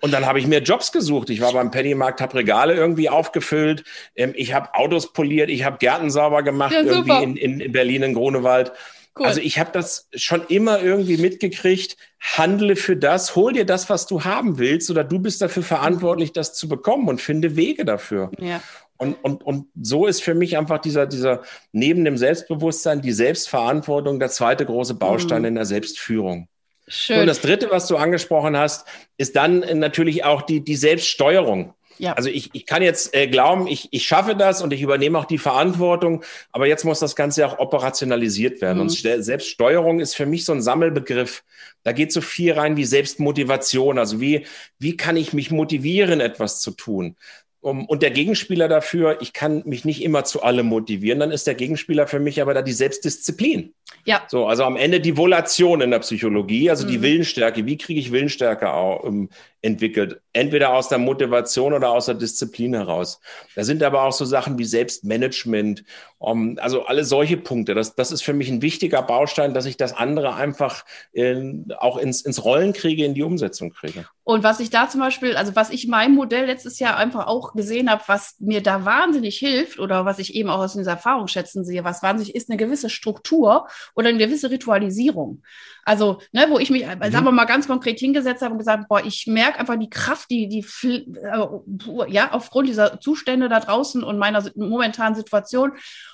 Und 0.00 0.12
dann 0.12 0.26
habe 0.26 0.38
ich 0.38 0.46
mir 0.46 0.60
Jobs 0.60 0.92
gesucht. 0.92 1.30
Ich 1.30 1.40
war 1.40 1.52
beim 1.52 1.70
Pennymarkt, 1.70 2.20
habe 2.20 2.34
Regale 2.34 2.74
irgendwie 2.74 3.08
aufgefüllt. 3.08 3.84
Ähm, 4.16 4.32
ich 4.34 4.54
habe 4.54 4.74
Autos 4.74 5.12
poliert, 5.12 5.50
ich 5.60 5.66
habe 5.66 5.78
Gärten 5.78 6.10
sauber 6.10 6.42
gemacht, 6.42 6.72
ja, 6.72 6.82
irgendwie 6.82 7.22
in, 7.22 7.36
in, 7.36 7.60
in 7.60 7.72
Berlin, 7.72 8.02
in 8.02 8.14
Grunewald. 8.14 8.72
Cool. 9.18 9.26
Also 9.26 9.40
ich 9.40 9.58
habe 9.58 9.70
das 9.72 10.08
schon 10.14 10.46
immer 10.48 10.80
irgendwie 10.80 11.16
mitgekriegt. 11.16 11.96
Handle 12.20 12.76
für 12.76 12.96
das, 12.96 13.36
hol 13.36 13.52
dir 13.52 13.66
das, 13.66 13.90
was 13.90 14.06
du 14.06 14.24
haben 14.24 14.58
willst, 14.58 14.90
oder 14.90 15.04
du 15.04 15.18
bist 15.18 15.42
dafür 15.42 15.62
verantwortlich, 15.62 16.32
das 16.32 16.54
zu 16.54 16.68
bekommen 16.68 17.08
und 17.08 17.20
finde 17.20 17.56
Wege 17.56 17.84
dafür. 17.84 18.30
Ja. 18.38 18.62
Und, 18.96 19.14
und, 19.22 19.42
und 19.42 19.66
so 19.80 20.06
ist 20.06 20.22
für 20.22 20.34
mich 20.34 20.58
einfach 20.58 20.78
dieser, 20.78 21.06
dieser 21.06 21.42
neben 21.72 22.04
dem 22.04 22.16
Selbstbewusstsein 22.16 23.00
die 23.00 23.12
Selbstverantwortung 23.12 24.20
der 24.20 24.28
zweite 24.28 24.66
große 24.66 24.94
Baustein 24.94 25.42
mhm. 25.42 25.48
in 25.48 25.54
der 25.54 25.64
Selbstführung. 25.64 26.48
Schön. 26.86 27.20
Und 27.20 27.26
das 27.26 27.40
Dritte, 27.40 27.70
was 27.70 27.86
du 27.86 27.96
angesprochen 27.96 28.56
hast, 28.56 28.86
ist 29.16 29.36
dann 29.36 29.60
natürlich 29.78 30.24
auch 30.24 30.42
die, 30.42 30.62
die 30.62 30.76
Selbststeuerung. 30.76 31.74
Ja. 32.00 32.14
Also 32.14 32.30
ich, 32.30 32.50
ich 32.54 32.66
kann 32.66 32.82
jetzt 32.82 33.14
äh, 33.14 33.26
glauben, 33.26 33.66
ich, 33.66 33.88
ich 33.90 34.06
schaffe 34.06 34.34
das 34.34 34.62
und 34.62 34.72
ich 34.72 34.80
übernehme 34.80 35.18
auch 35.18 35.26
die 35.26 35.38
Verantwortung, 35.38 36.24
aber 36.50 36.66
jetzt 36.66 36.84
muss 36.84 36.98
das 36.98 37.14
Ganze 37.14 37.46
auch 37.46 37.58
operationalisiert 37.58 38.62
werden. 38.62 38.78
Mhm. 38.78 38.82
Und 38.82 38.90
Selbststeuerung 38.90 40.00
ist 40.00 40.14
für 40.14 40.26
mich 40.26 40.44
so 40.44 40.52
ein 40.52 40.62
Sammelbegriff. 40.62 41.44
Da 41.82 41.92
geht 41.92 42.12
so 42.12 42.20
viel 42.20 42.52
rein 42.52 42.76
wie 42.76 42.84
Selbstmotivation. 42.84 43.98
Also 43.98 44.20
wie, 44.20 44.46
wie 44.78 44.96
kann 44.96 45.16
ich 45.16 45.32
mich 45.32 45.50
motivieren, 45.50 46.20
etwas 46.20 46.60
zu 46.60 46.70
tun? 46.70 47.16
Um, 47.62 47.84
und 47.84 48.02
der 48.02 48.10
Gegenspieler 48.10 48.68
dafür, 48.68 49.20
ich 49.20 49.34
kann 49.34 49.62
mich 49.66 49.84
nicht 49.84 50.02
immer 50.02 50.24
zu 50.24 50.42
allem 50.42 50.64
motivieren, 50.64 51.20
dann 51.20 51.30
ist 51.30 51.46
der 51.46 51.54
Gegenspieler 51.54 52.06
für 52.06 52.18
mich 52.18 52.40
aber 52.40 52.54
da 52.54 52.62
die 52.62 52.72
Selbstdisziplin. 52.72 53.74
Ja. 54.06 54.22
So, 54.28 54.46
also 54.46 54.64
am 54.64 54.76
Ende 54.76 54.98
die 54.98 55.18
Volation 55.18 55.82
in 55.82 55.90
der 55.90 55.98
Psychologie, 55.98 56.70
also 56.70 56.86
mhm. 56.86 56.90
die 56.90 57.02
Willensstärke. 57.02 57.66
Wie 57.66 57.76
kriege 57.76 58.00
ich 58.00 58.12
Willensstärke 58.12 58.72
auch, 58.72 59.02
um, 59.02 59.28
entwickelt? 59.60 60.22
Entweder 60.32 60.72
aus 60.72 60.88
der 60.88 60.96
Motivation 60.96 61.74
oder 61.74 61.90
aus 61.90 62.06
der 62.06 62.14
Disziplin 62.14 62.72
heraus. 62.72 63.20
Da 63.54 63.62
sind 63.62 63.82
aber 63.82 64.04
auch 64.04 64.12
so 64.12 64.24
Sachen 64.24 64.58
wie 64.58 64.64
Selbstmanagement, 64.64 65.84
um, 66.16 66.58
also 66.62 66.86
alle 66.86 67.04
solche 67.04 67.36
Punkte. 67.36 67.74
Das, 67.74 67.94
das 67.94 68.10
ist 68.10 68.22
für 68.22 68.32
mich 68.32 68.48
ein 68.48 68.62
wichtiger 68.62 69.02
Baustein, 69.02 69.52
dass 69.52 69.66
ich 69.66 69.76
das 69.76 69.92
andere 69.94 70.34
einfach 70.34 70.86
in, 71.12 71.70
auch 71.76 71.98
ins, 71.98 72.22
ins 72.22 72.42
Rollen 72.42 72.72
kriege, 72.72 73.04
in 73.04 73.12
die 73.12 73.22
Umsetzung 73.22 73.70
kriege. 73.70 74.06
Und 74.30 74.44
was 74.44 74.60
ich 74.60 74.70
da 74.70 74.88
zum 74.88 75.00
Beispiel, 75.00 75.36
also 75.36 75.56
was 75.56 75.70
ich 75.70 75.88
meinem 75.88 76.14
Modell 76.14 76.46
letztes 76.46 76.78
Jahr 76.78 76.96
einfach 76.96 77.26
auch 77.26 77.52
gesehen 77.52 77.90
habe, 77.90 78.04
was 78.06 78.36
mir 78.38 78.62
da 78.62 78.84
wahnsinnig 78.84 79.36
hilft 79.38 79.80
oder 79.80 80.04
was 80.04 80.20
ich 80.20 80.36
eben 80.36 80.48
auch 80.50 80.60
aus 80.60 80.74
dieser 80.74 80.92
Erfahrung 80.92 81.26
schätzen 81.26 81.64
sehe, 81.64 81.82
was 81.82 82.04
wahnsinnig 82.04 82.36
ist, 82.36 82.48
eine 82.48 82.56
gewisse 82.56 82.90
Struktur 82.90 83.66
oder 83.96 84.10
eine 84.10 84.18
gewisse 84.18 84.48
Ritualisierung. 84.48 85.42
Also, 85.84 86.20
ne, 86.30 86.46
wo 86.48 86.60
ich 86.60 86.70
mich, 86.70 86.86
mhm. 86.86 87.10
sagen 87.10 87.24
wir 87.24 87.32
mal 87.32 87.46
ganz 87.46 87.66
konkret 87.66 87.98
hingesetzt 87.98 88.42
habe 88.42 88.52
und 88.52 88.58
gesagt, 88.58 88.86
boah, 88.88 89.04
ich 89.04 89.26
merke 89.26 89.58
einfach 89.58 89.76
die 89.76 89.90
Kraft, 89.90 90.30
die, 90.30 90.48
die, 90.48 90.64
äh, 90.84 92.12
ja, 92.12 92.30
aufgrund 92.30 92.68
dieser 92.68 93.00
Zustände 93.00 93.48
da 93.48 93.58
draußen 93.58 94.04
und 94.04 94.16
meiner 94.16 94.44
momentanen 94.54 95.16
Situation. 95.16 95.72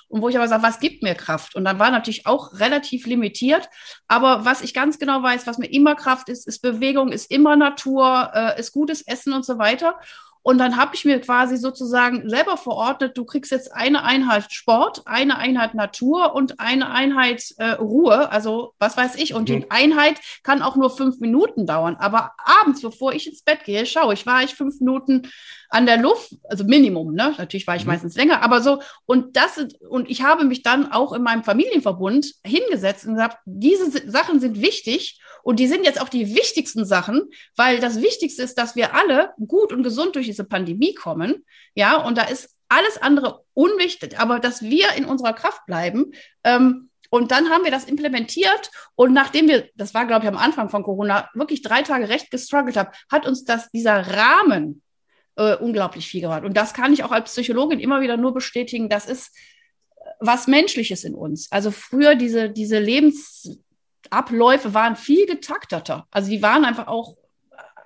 Und 0.09 0.21
wo 0.21 0.29
ich 0.29 0.37
aber 0.37 0.47
sage, 0.47 0.63
was 0.63 0.79
gibt 0.79 1.03
mir 1.03 1.15
Kraft? 1.15 1.55
Und 1.55 1.65
dann 1.65 1.79
war 1.79 1.91
natürlich 1.91 2.25
auch 2.25 2.59
relativ 2.59 3.05
limitiert. 3.05 3.69
Aber 4.07 4.45
was 4.45 4.61
ich 4.61 4.73
ganz 4.73 4.99
genau 4.99 5.21
weiß, 5.21 5.47
was 5.47 5.57
mir 5.57 5.71
immer 5.71 5.95
Kraft 5.95 6.29
ist, 6.29 6.47
ist 6.47 6.61
Bewegung, 6.61 7.11
ist 7.11 7.29
immer 7.29 7.55
Natur, 7.55 8.31
äh, 8.33 8.59
ist 8.59 8.71
gutes 8.71 9.01
Essen 9.01 9.33
und 9.33 9.45
so 9.45 9.57
weiter. 9.57 9.99
Und 10.47 10.59
dann 10.59 10.77
habe 10.77 10.95
ich 10.95 11.03
mir 11.03 11.19
quasi 11.19 11.57
sozusagen 11.57 12.29
selber 12.29 12.55
verordnet, 12.55 13.17
du 13.17 13.25
kriegst 13.25 13.51
jetzt 13.51 13.73
eine 13.73 14.05
Einheit 14.05 14.53
Sport, 14.53 15.01
eine 15.03 15.37
Einheit 15.37 15.73
Natur 15.73 16.35
und 16.35 16.61
eine 16.61 16.89
Einheit 16.89 17.43
äh, 17.57 17.71
Ruhe. 17.71 18.31
Also 18.31 18.73
was 18.79 18.95
weiß 18.95 19.15
ich. 19.17 19.33
Und 19.33 19.49
mhm. 19.49 19.59
die 19.59 19.71
Einheit 19.71 20.21
kann 20.43 20.61
auch 20.61 20.77
nur 20.77 20.89
fünf 20.89 21.19
Minuten 21.19 21.65
dauern. 21.65 21.97
Aber 21.99 22.31
abends, 22.37 22.81
bevor 22.81 23.11
ich 23.11 23.27
ins 23.27 23.41
Bett 23.41 23.65
gehe, 23.65 23.85
schaue 23.85 24.13
ich, 24.13 24.25
war 24.25 24.41
ich 24.41 24.55
fünf 24.55 24.79
Minuten 24.79 25.23
an 25.69 25.85
der 25.85 25.97
Luft, 25.97 26.33
also 26.45 26.63
Minimum, 26.63 27.13
ne? 27.13 27.33
Natürlich 27.37 27.67
war 27.67 27.75
ich 27.75 27.83
mhm. 27.83 27.91
meistens 27.91 28.15
länger, 28.15 28.41
aber 28.41 28.61
so, 28.61 28.81
und 29.05 29.35
das 29.35 29.59
und 29.89 30.09
ich 30.09 30.23
habe 30.23 30.45
mich 30.45 30.63
dann 30.63 30.91
auch 30.91 31.11
in 31.13 31.23
meinem 31.23 31.43
Familienverbund 31.43 32.35
hingesetzt 32.45 33.05
und 33.05 33.15
gesagt, 33.15 33.39
diese 33.45 34.09
Sachen 34.09 34.39
sind 34.39 34.61
wichtig 34.61 35.19
und 35.43 35.59
die 35.59 35.67
sind 35.67 35.83
jetzt 35.85 36.01
auch 36.01 36.09
die 36.09 36.35
wichtigsten 36.35 36.85
Sachen, 36.85 37.29
weil 37.55 37.79
das 37.79 38.01
Wichtigste 38.01 38.43
ist, 38.43 38.57
dass 38.57 38.75
wir 38.75 38.95
alle 38.95 39.33
gut 39.45 39.71
und 39.73 39.83
gesund 39.83 40.15
durch 40.15 40.27
diese 40.37 40.47
Pandemie 40.47 40.93
kommen. 40.93 41.45
Ja, 41.73 41.97
und 41.97 42.17
da 42.17 42.23
ist 42.23 42.55
alles 42.69 43.01
andere 43.01 43.43
unwichtig, 43.53 44.19
aber 44.19 44.39
dass 44.39 44.61
wir 44.61 44.93
in 44.93 45.05
unserer 45.05 45.33
Kraft 45.33 45.65
bleiben. 45.65 46.11
Ähm, 46.43 46.89
und 47.09 47.31
dann 47.31 47.49
haben 47.49 47.63
wir 47.63 47.71
das 47.71 47.85
implementiert. 47.85 48.69
Und 48.95 49.13
nachdem 49.13 49.47
wir, 49.47 49.69
das 49.75 49.93
war, 49.93 50.05
glaube 50.05 50.25
ich, 50.25 50.29
am 50.29 50.37
Anfang 50.37 50.69
von 50.69 50.83
Corona, 50.83 51.29
wirklich 51.33 51.61
drei 51.61 51.81
Tage 51.81 52.09
recht 52.09 52.29
gestruggelt 52.31 52.75
haben, 52.75 52.89
hat 53.09 53.25
uns 53.25 53.45
das, 53.45 53.71
dieser 53.71 54.15
Rahmen 54.15 54.81
äh, 55.37 55.55
unglaublich 55.55 56.07
viel 56.07 56.21
gebracht. 56.21 56.43
Und 56.43 56.55
das 56.55 56.73
kann 56.73 56.93
ich 56.93 57.03
auch 57.03 57.11
als 57.11 57.31
Psychologin 57.31 57.79
immer 57.79 58.01
wieder 58.01 58.17
nur 58.17 58.33
bestätigen. 58.33 58.89
Das 58.89 59.05
ist 59.05 59.33
was 60.19 60.47
Menschliches 60.47 61.03
in 61.03 61.15
uns. 61.15 61.51
Also 61.51 61.71
früher 61.71 62.15
diese, 62.15 62.49
diese 62.49 62.79
Lebensabläufe 62.79 64.73
waren 64.73 64.95
viel 64.97 65.25
getakteter. 65.25 66.07
Also 66.11 66.29
die 66.29 66.41
waren 66.41 66.65
einfach 66.65 66.87
auch 66.87 67.15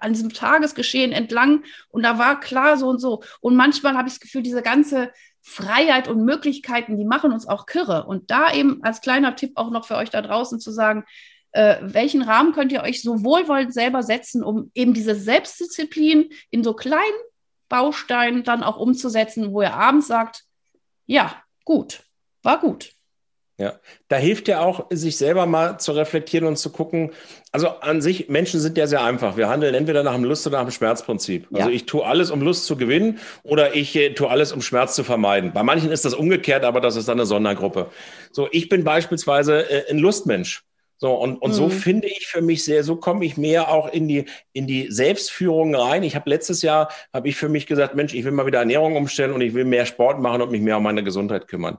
an 0.02 0.14
diesem 0.14 0.34
Tagesgeschehen 0.34 1.12
entlang 1.12 1.64
und 1.90 2.04
da 2.04 2.18
war 2.18 2.40
klar 2.40 2.78
so 2.78 2.88
und 2.88 3.00
so. 3.00 3.24
Und 3.40 3.56
manchmal 3.56 3.96
habe 3.96 4.08
ich 4.08 4.16
das 4.16 4.20
Gefühl, 4.20 4.44
diese 4.44 4.62
ganze 4.62 5.12
Freiheit 5.42 6.08
und 6.08 6.24
Möglichkeiten, 6.24 6.98
die 6.98 7.06
machen 7.06 7.32
uns 7.32 7.48
auch 7.48 7.66
kirre. 7.66 8.06
Und 8.06 8.30
da 8.32 8.54
eben 8.54 8.84
als 8.84 9.02
kleiner 9.02 9.36
Tipp 9.36 9.54
auch 9.56 9.72
noch 9.72 9.86
für 9.86 9.96
euch 9.96 10.10
da 10.10 10.22
draußen 10.22 10.60
zu 10.60 10.72
sagen, 10.72 11.06
äh, 11.52 11.78
welchen 11.82 12.22
Rahmen 12.22 12.54
könnt 12.54 12.72
ihr 12.72 12.84
euch 12.84 13.02
so 13.02 13.24
wohlwollend 13.24 13.74
selber 13.74 14.04
setzen, 14.04 14.44
um 14.44 14.72
eben 14.74 14.94
diese 14.94 15.16
Selbstdisziplin 15.16 16.30
in 16.50 16.64
so 16.64 16.74
kleinen 16.74 17.02
Baustein 17.70 18.44
dann 18.44 18.64
auch 18.64 18.78
umzusetzen, 18.78 19.52
wo 19.52 19.62
er 19.62 19.76
abends 19.76 20.08
sagt, 20.08 20.44
ja, 21.06 21.42
gut, 21.66 22.04
war 22.44 22.60
gut. 22.60 22.94
Ja, 23.62 23.76
da 24.08 24.16
hilft 24.16 24.48
ja 24.48 24.62
auch, 24.62 24.88
sich 24.90 25.18
selber 25.18 25.46
mal 25.46 25.78
zu 25.78 25.92
reflektieren 25.92 26.48
und 26.48 26.58
zu 26.58 26.72
gucken. 26.72 27.12
Also 27.52 27.68
an 27.68 28.02
sich, 28.02 28.28
Menschen 28.28 28.60
sind 28.60 28.76
ja 28.76 28.88
sehr 28.88 29.04
einfach. 29.04 29.38
Wir 29.38 29.50
handeln 29.50 29.76
entweder 29.76 30.02
nach 30.02 30.16
dem 30.16 30.24
Lust- 30.24 30.48
oder 30.48 30.58
nach 30.58 30.66
dem 30.66 30.72
Schmerzprinzip. 30.72 31.48
Also 31.54 31.70
ja. 31.70 31.76
ich 31.76 31.86
tue 31.86 32.04
alles, 32.04 32.32
um 32.32 32.42
Lust 32.42 32.66
zu 32.66 32.76
gewinnen 32.76 33.20
oder 33.44 33.76
ich 33.76 33.96
äh, 33.96 34.16
tue 34.16 34.32
alles, 34.32 34.52
um 34.52 34.64
Schmerz 34.64 34.96
zu 34.96 35.04
vermeiden. 35.04 35.54
Bei 35.54 35.62
manchen 35.62 35.92
ist 35.92 36.06
das 36.06 36.16
umgekehrt, 36.16 36.66
aber 36.66 36.82
das 36.82 36.96
ist 36.96 37.08
dann 37.08 37.20
eine 37.20 37.28
Sondergruppe. 37.28 37.92
So, 38.32 38.48
ich 38.52 38.68
bin 38.68 38.84
beispielsweise 38.84 39.70
äh, 39.70 39.92
ein 39.92 40.00
Lustmensch. 40.00 40.64
So, 40.98 41.14
und, 41.14 41.38
und 41.38 41.52
mhm. 41.52 41.56
so 41.56 41.70
finde 41.70 42.08
ich 42.08 42.26
für 42.28 42.42
mich 42.42 42.64
sehr, 42.64 42.84
so 42.84 42.96
komme 42.96 43.26
ich 43.26 43.38
mehr 43.38 43.70
auch 43.70 43.94
in 43.94 44.08
die, 44.08 44.26
in 44.54 44.66
die 44.66 44.92
Selbstführung 44.92 45.76
rein. 45.76 46.02
Ich 46.02 46.16
habe 46.16 46.30
letztes 46.32 46.64
Jahr, 46.64 46.90
habe 47.14 47.28
ich 47.30 47.36
für 47.36 47.50
mich 47.50 47.68
gesagt, 47.68 47.94
Mensch, 47.94 48.16
ich 48.16 48.24
will 48.24 48.32
mal 48.32 48.48
wieder 48.48 48.60
Ernährung 48.60 48.96
umstellen 48.96 49.34
und 49.34 49.42
ich 49.42 49.54
will 49.54 49.66
mehr 49.66 49.86
Sport 49.86 50.20
machen 50.20 50.42
und 50.42 50.52
mich 50.52 50.62
mehr 50.62 50.78
um 50.78 50.84
meine 50.84 51.04
Gesundheit 51.04 51.48
kümmern. 51.48 51.78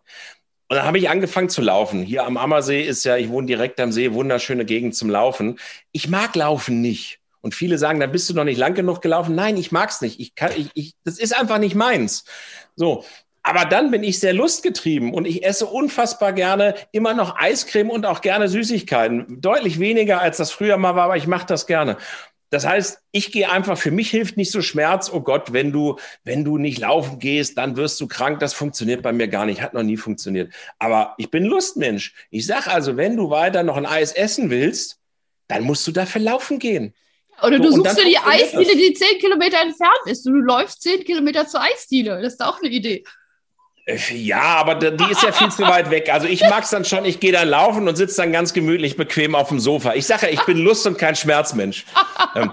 Und 0.73 0.77
dann 0.77 0.87
habe 0.87 0.97
ich 0.97 1.11
angefangen 1.11 1.51
zu 1.51 1.61
laufen. 1.61 2.03
Hier 2.03 2.25
am 2.25 2.39
Ammersee 2.39 2.81
ist 2.81 3.05
ja, 3.05 3.19
ich 3.19 3.29
wohne 3.29 3.47
direkt 3.47 3.79
am 3.79 3.93
See, 3.93 4.15
wunderschöne 4.15 4.65
Gegend 4.65 4.95
zum 4.95 5.11
Laufen. 5.11 5.59
Ich 5.93 6.09
mag 6.09 6.35
Laufen 6.35 6.81
nicht. 6.81 7.19
Und 7.43 7.55
viele 7.55 7.77
sagen, 7.77 8.01
da 8.01 8.07
bist 8.07 8.31
du 8.31 8.35
noch 8.35 8.45
nicht 8.45 8.57
lang 8.57 8.73
genug 8.73 9.03
gelaufen. 9.03 9.35
Nein, 9.35 9.59
ich 9.59 9.71
mag's 9.71 10.01
nicht. 10.01 10.19
Ich 10.19 10.35
kann, 10.35 10.51
ich, 10.57 10.71
ich, 10.73 10.95
das 11.05 11.19
ist 11.19 11.39
einfach 11.39 11.59
nicht 11.59 11.75
meins. 11.75 12.25
So. 12.75 13.05
Aber 13.43 13.67
dann 13.67 13.91
bin 13.91 14.03
ich 14.03 14.19
sehr 14.19 14.33
lustgetrieben 14.33 15.13
und 15.13 15.27
ich 15.27 15.45
esse 15.45 15.67
unfassbar 15.67 16.33
gerne 16.33 16.75
immer 16.91 17.13
noch 17.13 17.37
Eiscreme 17.37 17.91
und 17.91 18.07
auch 18.07 18.23
gerne 18.23 18.49
Süßigkeiten. 18.49 19.43
Deutlich 19.43 19.79
weniger, 19.79 20.23
als 20.23 20.39
das 20.39 20.53
früher 20.53 20.79
mal 20.79 20.97
war, 20.97 21.05
aber 21.05 21.19
ich 21.19 21.27
mache 21.27 21.45
das 21.45 21.67
gerne. 21.67 21.99
Das 22.53 22.67
heißt, 22.67 23.01
ich 23.13 23.33
gehe 23.33 23.51
einfach, 23.51 23.79
für 23.79 23.91
mich 23.91 24.11
hilft 24.11 24.37
nicht 24.37 24.51
so 24.51 24.61
Schmerz, 24.61 25.11
oh 25.11 25.23
Gott, 25.23 25.55
wenn 25.55 25.73
du, 25.73 25.97
wenn 26.23 26.45
du 26.45 26.59
nicht 26.59 26.81
laufen 26.81 27.19
gehst, 27.19 27.57
dann 27.57 27.79
wirst 27.79 27.99
du 27.99 28.07
krank. 28.07 28.41
Das 28.41 28.53
funktioniert 28.53 29.01
bei 29.01 29.11
mir 29.11 29.27
gar 29.29 29.47
nicht, 29.47 29.63
hat 29.63 29.73
noch 29.73 29.83
nie 29.83 29.97
funktioniert. 29.97 30.53
Aber 30.79 31.15
ich 31.17 31.31
bin 31.31 31.47
Lustmensch. 31.47 32.13
Ich 32.29 32.45
sage 32.45 32.71
also, 32.71 32.99
wenn 32.99 33.17
du 33.17 33.31
weiter 33.31 33.63
noch 33.63 33.79
ein 33.79 33.87
Eis 33.87 34.13
essen 34.13 34.51
willst, 34.51 34.99
dann 35.49 35.63
musst 35.65 35.87
du 35.87 35.93
dafür 35.93 36.21
laufen 36.21 36.59
gehen. 36.59 36.93
Oder 37.43 37.59
du 37.59 37.71
so, 37.71 37.77
suchst 37.77 37.99
dir 37.99 38.05
die 38.05 38.19
Eisdiele, 38.19 38.77
die 38.77 38.93
zehn 38.93 39.19
Kilometer 39.19 39.63
entfernt 39.63 40.03
ist. 40.05 40.27
Du 40.27 40.33
läufst 40.33 40.83
zehn 40.83 41.03
Kilometer 41.05 41.47
zur 41.47 41.63
Eisdiele. 41.63 42.21
Das 42.21 42.35
ist 42.35 42.45
auch 42.45 42.61
eine 42.61 42.69
Idee. 42.69 43.03
Äh, 43.85 43.99
ja, 44.15 44.43
aber 44.43 44.75
die 44.75 45.11
ist 45.11 45.23
ja 45.23 45.33
viel 45.33 45.51
zu 45.51 45.63
weit 45.63 45.91
weg. 45.91 46.13
Also 46.13 46.27
ich 46.27 46.41
mag 46.43 46.65
es 46.65 46.71
dann 46.71 46.85
schon, 46.85 47.05
ich 47.05 47.21
gehe 47.21 47.33
dann 47.33 47.49
laufen 47.49 47.89
und 47.89 47.97
sitze 47.97 48.23
dann 48.23 48.33
ganz 48.33 48.53
gemütlich 48.53 48.97
bequem 48.97 49.35
auf 49.35 49.49
dem 49.49 49.59
Sofa. 49.59 49.95
Ich 49.95 50.07
sage 50.07 50.27
ja, 50.27 50.33
ich 50.33 50.43
bin 50.43 50.59
Lust 50.59 50.87
und 50.87 50.99
kein 50.99 51.17
Schmerzmensch. 51.17 51.85
Ähm, 52.35 52.53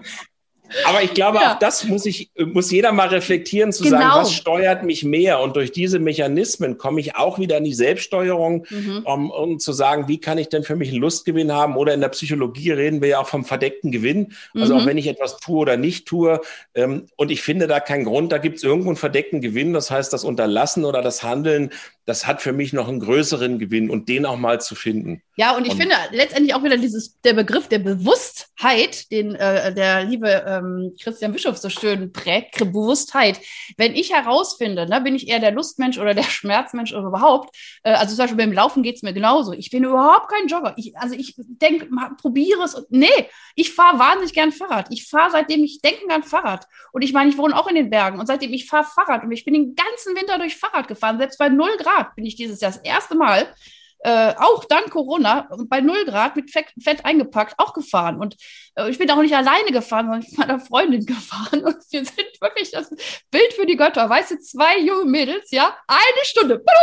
aber 0.85 1.03
ich 1.03 1.13
glaube, 1.13 1.37
ja. 1.37 1.53
auch 1.53 1.59
das 1.59 1.83
muss 1.85 2.05
ich, 2.05 2.31
muss 2.37 2.71
jeder 2.71 2.91
mal 2.91 3.07
reflektieren, 3.07 3.71
zu 3.71 3.83
genau. 3.83 3.97
sagen, 3.97 4.21
was 4.21 4.33
steuert 4.33 4.83
mich 4.83 5.03
mehr? 5.03 5.39
Und 5.39 5.55
durch 5.55 5.71
diese 5.71 5.99
Mechanismen 5.99 6.77
komme 6.77 6.99
ich 6.99 7.15
auch 7.15 7.39
wieder 7.39 7.57
in 7.57 7.63
die 7.63 7.73
Selbststeuerung, 7.73 8.65
mhm. 8.69 9.01
um, 9.05 9.31
um, 9.31 9.59
zu 9.59 9.73
sagen, 9.73 10.07
wie 10.07 10.19
kann 10.19 10.37
ich 10.37 10.49
denn 10.49 10.63
für 10.63 10.75
mich 10.75 10.89
einen 10.89 10.99
Lustgewinn 10.99 11.51
haben? 11.51 11.75
Oder 11.75 11.93
in 11.93 12.01
der 12.01 12.09
Psychologie 12.09 12.71
reden 12.71 13.01
wir 13.01 13.09
ja 13.09 13.19
auch 13.19 13.27
vom 13.27 13.45
verdeckten 13.45 13.91
Gewinn. 13.91 14.33
Also 14.53 14.73
mhm. 14.73 14.81
auch 14.81 14.85
wenn 14.85 14.97
ich 14.97 15.07
etwas 15.07 15.37
tue 15.37 15.59
oder 15.59 15.77
nicht 15.77 16.07
tue. 16.07 16.41
Ähm, 16.75 17.07
und 17.15 17.31
ich 17.31 17.41
finde 17.41 17.67
da 17.67 17.79
keinen 17.79 18.05
Grund, 18.05 18.31
da 18.31 18.37
gibt 18.37 18.57
es 18.57 18.63
irgendwo 18.63 18.89
einen 18.89 18.97
verdeckten 18.97 19.41
Gewinn. 19.41 19.73
Das 19.73 19.91
heißt, 19.91 20.13
das 20.13 20.23
Unterlassen 20.23 20.85
oder 20.85 21.01
das 21.01 21.23
Handeln 21.23 21.71
das 22.09 22.25
hat 22.25 22.41
für 22.41 22.53
mich 22.53 22.73
noch 22.73 22.87
einen 22.87 22.99
größeren 22.99 23.59
Gewinn 23.59 23.91
und 23.91 24.09
den 24.09 24.25
auch 24.25 24.37
mal 24.37 24.59
zu 24.59 24.73
finden. 24.73 25.21
Ja, 25.35 25.55
und 25.55 25.65
ich 25.65 25.73
und, 25.73 25.77
finde 25.79 25.95
letztendlich 26.11 26.55
auch 26.55 26.63
wieder 26.63 26.75
dieses, 26.75 27.21
der 27.21 27.33
Begriff 27.33 27.67
der 27.67 27.79
Bewusstheit, 27.79 29.09
den 29.11 29.35
äh, 29.35 29.73
der 29.73 30.03
liebe 30.03 30.27
ähm, 30.45 30.95
Christian 31.01 31.31
Bischof 31.31 31.57
so 31.59 31.69
schön 31.69 32.11
prägt, 32.11 32.57
Bewusstheit. 32.57 33.39
Wenn 33.77 33.95
ich 33.95 34.11
herausfinde, 34.11 34.89
ne, 34.89 34.99
bin 35.01 35.15
ich 35.15 35.29
eher 35.29 35.39
der 35.39 35.51
Lustmensch 35.51 35.99
oder 35.99 36.15
der 36.15 36.23
Schmerzmensch 36.29 36.93
oder 36.93 37.07
überhaupt, 37.07 37.55
äh, 37.83 37.91
also 37.91 38.15
zum 38.15 38.23
Beispiel 38.23 38.37
beim 38.37 38.53
Laufen 38.53 38.81
geht 38.81 38.95
es 38.95 39.03
mir 39.03 39.13
genauso. 39.13 39.53
Ich 39.53 39.69
bin 39.69 39.83
überhaupt 39.83 40.31
kein 40.31 40.47
Jogger. 40.47 40.73
Ich, 40.77 40.97
also 40.97 41.15
ich 41.15 41.35
denke, 41.37 41.87
probiere 42.19 42.63
es. 42.63 42.73
Und, 42.73 42.87
nee, 42.89 43.07
ich 43.55 43.71
fahre 43.71 43.99
wahnsinnig 43.99 44.33
gern 44.33 44.51
Fahrrad. 44.51 44.87
Ich 44.89 45.07
fahre 45.07 45.31
seitdem 45.31 45.63
ich 45.63 45.79
denken 45.81 46.07
kann 46.09 46.23
Fahrrad. 46.23 46.65
Und 46.91 47.03
ich 47.03 47.13
meine, 47.13 47.29
ich 47.29 47.37
wohne 47.37 47.55
auch 47.55 47.67
in 47.67 47.75
den 47.75 47.91
Bergen 47.91 48.19
und 48.19 48.25
seitdem 48.25 48.51
ich 48.51 48.65
fahre 48.65 48.85
Fahrrad 48.85 49.23
und 49.23 49.31
ich 49.31 49.45
bin 49.45 49.53
den 49.53 49.75
ganzen 49.75 50.15
Winter 50.15 50.39
durch 50.39 50.57
Fahrrad 50.57 50.87
gefahren, 50.87 51.19
selbst 51.19 51.37
bei 51.37 51.49
0 51.49 51.69
Grad 51.77 51.98
Grad 51.99 52.15
bin 52.15 52.25
ich 52.25 52.35
dieses 52.35 52.61
Jahr 52.61 52.71
das 52.71 52.81
erste 52.81 53.15
Mal, 53.15 53.53
äh, 54.01 54.33
auch 54.37 54.63
dank 54.63 54.91
Corona, 54.91 55.49
bei 55.67 55.81
0 55.81 56.05
Grad 56.05 56.35
mit 56.35 56.51
Fett, 56.51 56.67
Fett 56.81 57.03
eingepackt, 57.03 57.55
auch 57.57 57.73
gefahren. 57.73 58.17
Und 58.17 58.37
äh, 58.75 58.89
ich 58.89 58.97
bin 58.97 59.11
auch 59.11 59.21
nicht 59.21 59.35
alleine 59.35 59.71
gefahren, 59.71 60.05
sondern 60.05 60.21
mit 60.21 60.37
meiner 60.37 60.59
Freundin 60.59 61.05
gefahren. 61.05 61.65
Und 61.65 61.77
wir 61.91 62.05
sind 62.05 62.41
wirklich 62.41 62.71
das 62.71 62.89
Bild 63.29 63.53
für 63.53 63.65
die 63.65 63.75
Götter. 63.75 64.09
Weißt 64.09 64.31
du, 64.31 64.39
zwei 64.39 64.79
junge 64.79 65.05
Mädels, 65.05 65.51
ja, 65.51 65.77
eine 65.87 66.23
Stunde. 66.23 66.63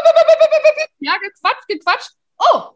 Ja, 0.99 1.13
gequatscht, 1.19 1.69
gequatscht. 1.69 2.11
Oh, 2.39 2.71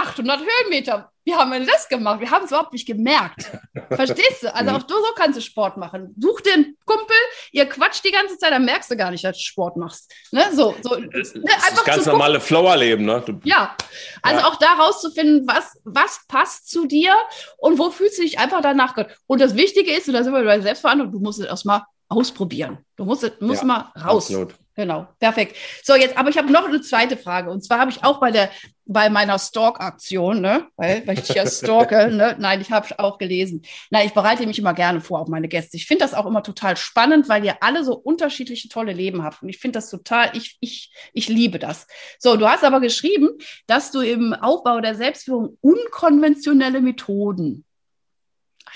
800 0.00 0.40
Höhenmeter. 0.40 1.10
Wie 1.24 1.34
haben 1.34 1.52
wir 1.52 1.64
das 1.64 1.88
gemacht? 1.88 2.20
Wir 2.20 2.30
haben 2.30 2.44
es 2.44 2.50
überhaupt 2.50 2.72
nicht 2.72 2.86
gemerkt. 2.86 3.50
Verstehst 3.90 4.42
du? 4.42 4.54
Also 4.54 4.70
auch 4.72 4.82
du 4.82 4.94
so 4.94 5.12
kannst 5.14 5.38
du 5.38 5.42
Sport 5.42 5.76
machen. 5.76 6.14
Such 6.18 6.40
dir 6.40 6.54
einen 6.54 6.76
Kumpel, 6.86 7.16
ihr 7.52 7.66
quatscht 7.66 8.04
die 8.04 8.10
ganze 8.10 8.38
Zeit, 8.38 8.52
dann 8.52 8.64
merkst 8.64 8.90
du 8.90 8.96
gar 8.96 9.10
nicht, 9.10 9.22
dass 9.22 9.36
du 9.36 9.42
Sport 9.42 9.76
machst. 9.76 10.12
Ne? 10.32 10.44
So, 10.52 10.74
so, 10.82 10.96
ne? 10.96 11.08
einfach 11.12 11.84
ganz 11.84 12.06
normale 12.06 12.40
Flower-Leben, 12.40 13.04
ne? 13.04 13.22
Du, 13.24 13.38
ja, 13.44 13.76
also 14.22 14.40
ja. 14.40 14.46
auch 14.46 14.56
da 14.56 14.72
rauszufinden, 14.74 15.46
was, 15.46 15.78
was 15.84 16.20
passt 16.26 16.70
zu 16.70 16.86
dir 16.86 17.14
und 17.58 17.78
wo 17.78 17.90
fühlst 17.90 18.18
du 18.18 18.22
dich 18.22 18.38
einfach 18.38 18.62
danach. 18.62 18.96
Und 19.26 19.40
das 19.40 19.54
Wichtige 19.56 19.92
ist, 19.92 20.08
und 20.08 20.14
da 20.14 20.24
sind 20.24 20.32
wir 20.32 20.42
bei 20.42 20.60
Selbstverantwortung, 20.60 21.12
du 21.12 21.20
musst 21.20 21.40
es 21.40 21.46
erstmal 21.46 21.82
ausprobieren. 22.08 22.78
Du 22.96 23.04
musst, 23.04 23.40
musst 23.40 23.62
ja, 23.62 23.66
mal 23.66 23.92
raus. 23.96 24.26
Absolut. 24.26 24.54
Genau, 24.80 25.06
perfekt. 25.18 25.58
So, 25.82 25.94
jetzt, 25.94 26.16
aber 26.16 26.30
ich 26.30 26.38
habe 26.38 26.50
noch 26.50 26.66
eine 26.66 26.80
zweite 26.80 27.18
Frage. 27.18 27.50
Und 27.50 27.62
zwar 27.62 27.80
habe 27.80 27.90
ich 27.90 28.02
auch 28.02 28.18
bei 28.18 28.30
der, 28.30 28.50
bei 28.86 29.10
meiner 29.10 29.38
Stalk-Aktion, 29.38 30.40
ne, 30.40 30.68
weil, 30.76 31.06
weil 31.06 31.18
ich 31.18 31.28
ja 31.28 31.46
stalke, 31.46 32.08
ne, 32.10 32.34
nein, 32.38 32.62
ich 32.62 32.70
habe 32.70 32.98
auch 32.98 33.18
gelesen. 33.18 33.60
Nein, 33.90 34.06
ich 34.06 34.14
bereite 34.14 34.46
mich 34.46 34.58
immer 34.58 34.72
gerne 34.72 35.02
vor 35.02 35.20
auf 35.20 35.28
meine 35.28 35.48
Gäste. 35.48 35.76
Ich 35.76 35.86
finde 35.86 36.02
das 36.06 36.14
auch 36.14 36.24
immer 36.24 36.42
total 36.42 36.78
spannend, 36.78 37.28
weil 37.28 37.44
ihr 37.44 37.62
alle 37.62 37.84
so 37.84 37.94
unterschiedliche 37.94 38.70
tolle 38.70 38.94
Leben 38.94 39.22
habt. 39.22 39.42
Und 39.42 39.50
ich 39.50 39.58
finde 39.58 39.80
das 39.80 39.90
total, 39.90 40.34
ich, 40.34 40.56
ich, 40.60 40.90
ich 41.12 41.28
liebe 41.28 41.58
das. 41.58 41.86
So, 42.18 42.38
du 42.38 42.48
hast 42.48 42.64
aber 42.64 42.80
geschrieben, 42.80 43.28
dass 43.66 43.92
du 43.92 44.00
im 44.00 44.32
Aufbau 44.32 44.80
der 44.80 44.94
Selbstführung 44.94 45.58
unkonventionelle 45.60 46.80
Methoden 46.80 47.66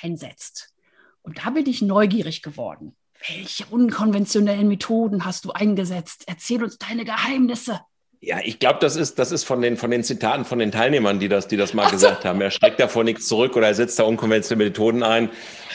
einsetzt. 0.02 0.74
Und 1.22 1.46
da 1.46 1.48
bin 1.48 1.66
ich 1.66 1.80
neugierig 1.80 2.42
geworden. 2.42 2.94
Welche 3.28 3.64
unkonventionellen 3.70 4.68
Methoden 4.68 5.24
hast 5.24 5.44
du 5.44 5.52
eingesetzt? 5.52 6.24
Erzähl 6.26 6.62
uns 6.62 6.78
deine 6.78 7.04
Geheimnisse. 7.04 7.80
Ja, 8.20 8.38
ich 8.42 8.58
glaube, 8.58 8.78
das 8.80 8.96
ist, 8.96 9.18
das 9.18 9.32
ist 9.32 9.44
von 9.44 9.60
den, 9.60 9.76
von 9.76 9.90
den 9.90 10.02
Zitaten 10.02 10.44
von 10.44 10.58
den 10.58 10.72
Teilnehmern, 10.72 11.20
die 11.20 11.28
das, 11.28 11.46
die 11.46 11.56
das 11.56 11.74
mal 11.74 11.86
Ach 11.86 11.90
gesagt 11.90 12.22
so. 12.22 12.28
haben. 12.28 12.40
Er 12.40 12.50
streckt 12.50 12.80
davor 12.80 13.04
nichts 13.04 13.26
zurück 13.26 13.56
oder 13.56 13.68
er 13.68 13.74
setzt 13.74 13.98
da 13.98 14.04
unkonventionelle 14.04 14.70
Methoden 14.70 15.02
ein. 15.02 15.30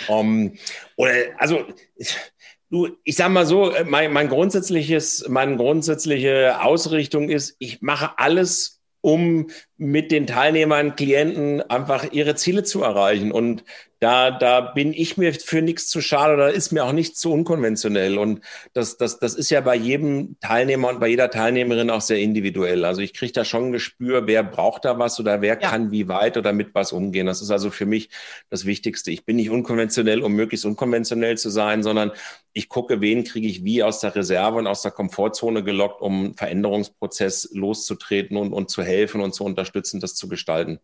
Um, 0.07 0.53
oder, 0.95 1.11
also, 1.37 1.63
du, 2.69 2.89
ich 3.03 3.15
sag 3.15 3.29
mal 3.29 3.45
so, 3.45 3.73
mein, 3.85 4.11
mein 4.13 4.29
grundsätzliches, 4.29 5.27
meine 5.29 5.57
grundsätzliche 5.57 6.61
Ausrichtung 6.61 7.29
ist, 7.29 7.55
ich 7.59 7.81
mache 7.81 8.17
alles, 8.17 8.81
um 9.01 9.47
mit 9.77 10.11
den 10.11 10.27
Teilnehmern, 10.27 10.95
Klienten 10.95 11.61
einfach 11.61 12.11
ihre 12.11 12.35
Ziele 12.35 12.63
zu 12.63 12.81
erreichen. 12.81 13.31
Und 13.31 13.63
da, 13.99 14.31
da 14.31 14.61
bin 14.61 14.93
ich 14.93 15.17
mir 15.17 15.33
für 15.33 15.61
nichts 15.61 15.87
zu 15.87 15.99
schade 15.99 16.33
oder 16.33 16.53
ist 16.53 16.71
mir 16.71 16.85
auch 16.85 16.93
nicht 16.93 17.17
zu 17.17 17.33
unkonventionell. 17.33 18.17
Und 18.17 18.41
das, 18.73 18.95
das, 18.97 19.19
das 19.19 19.35
ist 19.35 19.49
ja 19.49 19.59
bei 19.59 19.75
jedem 19.75 20.37
Teilnehmer 20.39 20.87
und 20.87 21.01
bei 21.01 21.09
jeder 21.09 21.29
Teilnehmerin 21.29 21.89
auch 21.89 21.99
sehr 21.99 22.19
individuell. 22.19 22.85
Also 22.85 23.01
ich 23.01 23.13
kriege 23.13 23.33
da 23.33 23.43
schon 23.43 23.65
ein 23.65 23.71
Gespür, 23.73 24.25
wer 24.25 24.43
braucht 24.43 24.85
da 24.85 24.97
was 24.97 25.19
oder 25.19 25.41
wer 25.41 25.59
ja. 25.59 25.69
kann 25.69 25.91
wie 25.91 26.07
weit 26.07 26.37
oder 26.37 26.53
mit 26.53 26.73
was 26.73 26.93
umgehen. 26.93 27.25
Das 27.25 27.41
ist 27.41 27.51
also 27.51 27.71
für 27.71 27.85
mich 27.85 28.09
das 28.49 28.65
Wichtigste. 28.65 29.11
Ich 29.11 29.25
bin 29.25 29.35
nicht 29.35 29.49
unkonventionell, 29.49 30.21
um 30.21 30.31
möglichst 30.31 30.65
unkonventionell 30.65 31.37
zu 31.37 31.49
sein, 31.49 31.83
sondern 31.83 32.11
ich 32.53 32.69
gucke, 32.69 33.01
wen 33.01 33.25
kriege 33.25 33.47
ich 33.47 33.65
wie 33.65 33.83
aus 33.83 33.99
der 33.99 34.15
Reserve 34.15 34.57
und 34.57 34.67
aus 34.67 34.81
der 34.81 34.91
Komfortzone 34.91 35.63
gelockt, 35.63 36.01
um 36.01 36.35
Veränderungsprozess 36.35 37.49
loszutreten 37.53 38.37
und, 38.37 38.53
und 38.53 38.69
zu 38.69 38.81
helfen 38.81 39.19
und 39.19 39.33
zu 39.33 39.43
unterstützen, 39.43 39.99
das 39.99 40.15
zu 40.15 40.29
gestalten. 40.29 40.79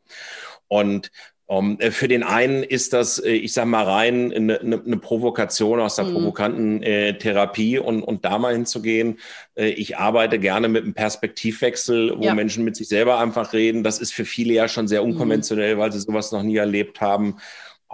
Und 0.68 1.12
um, 1.48 1.80
äh, 1.80 1.92
für 1.92 2.08
den 2.08 2.24
einen 2.24 2.64
ist 2.64 2.94
das, 2.94 3.20
äh, 3.20 3.32
ich 3.32 3.54
sag 3.54 3.66
mal, 3.66 3.84
rein 3.84 4.34
eine, 4.34 4.60
eine 4.60 4.98
Provokation 4.98 5.80
aus 5.80 5.96
der 5.96 6.06
mhm. 6.06 6.14
provokanten 6.14 6.82
äh, 6.82 7.18
Therapie 7.18 7.78
und, 7.78 8.02
und 8.02 8.26
da 8.26 8.40
mal 8.40 8.54
hinzugehen. 8.54 9.20
Äh, 9.56 9.68
ich 9.70 9.98
arbeite 9.98 10.40
gerne 10.40 10.68
mit 10.68 10.84
einem 10.84 10.96
Perspektivwechsel, 10.96 12.18
wo 12.18 12.24
ja. 12.24 12.34
Menschen 12.34 12.64
mit 12.64 12.76
sich 12.76 12.88
selber 12.88 13.20
einfach 13.20 13.54
reden. 13.54 13.84
Das 13.84 14.00
ist 14.00 14.12
für 14.12 14.26
viele 14.26 14.54
ja 14.54 14.68
schon 14.68 14.88
sehr 14.88 15.04
mhm. 15.04 15.12
unkonventionell, 15.12 15.76
mhm. 15.76 15.80
weil 15.80 15.92
sie 15.92 16.00
sowas 16.00 16.32
noch 16.32 16.42
nie 16.42 16.58
erlebt 16.58 17.00
haben. 17.00 17.38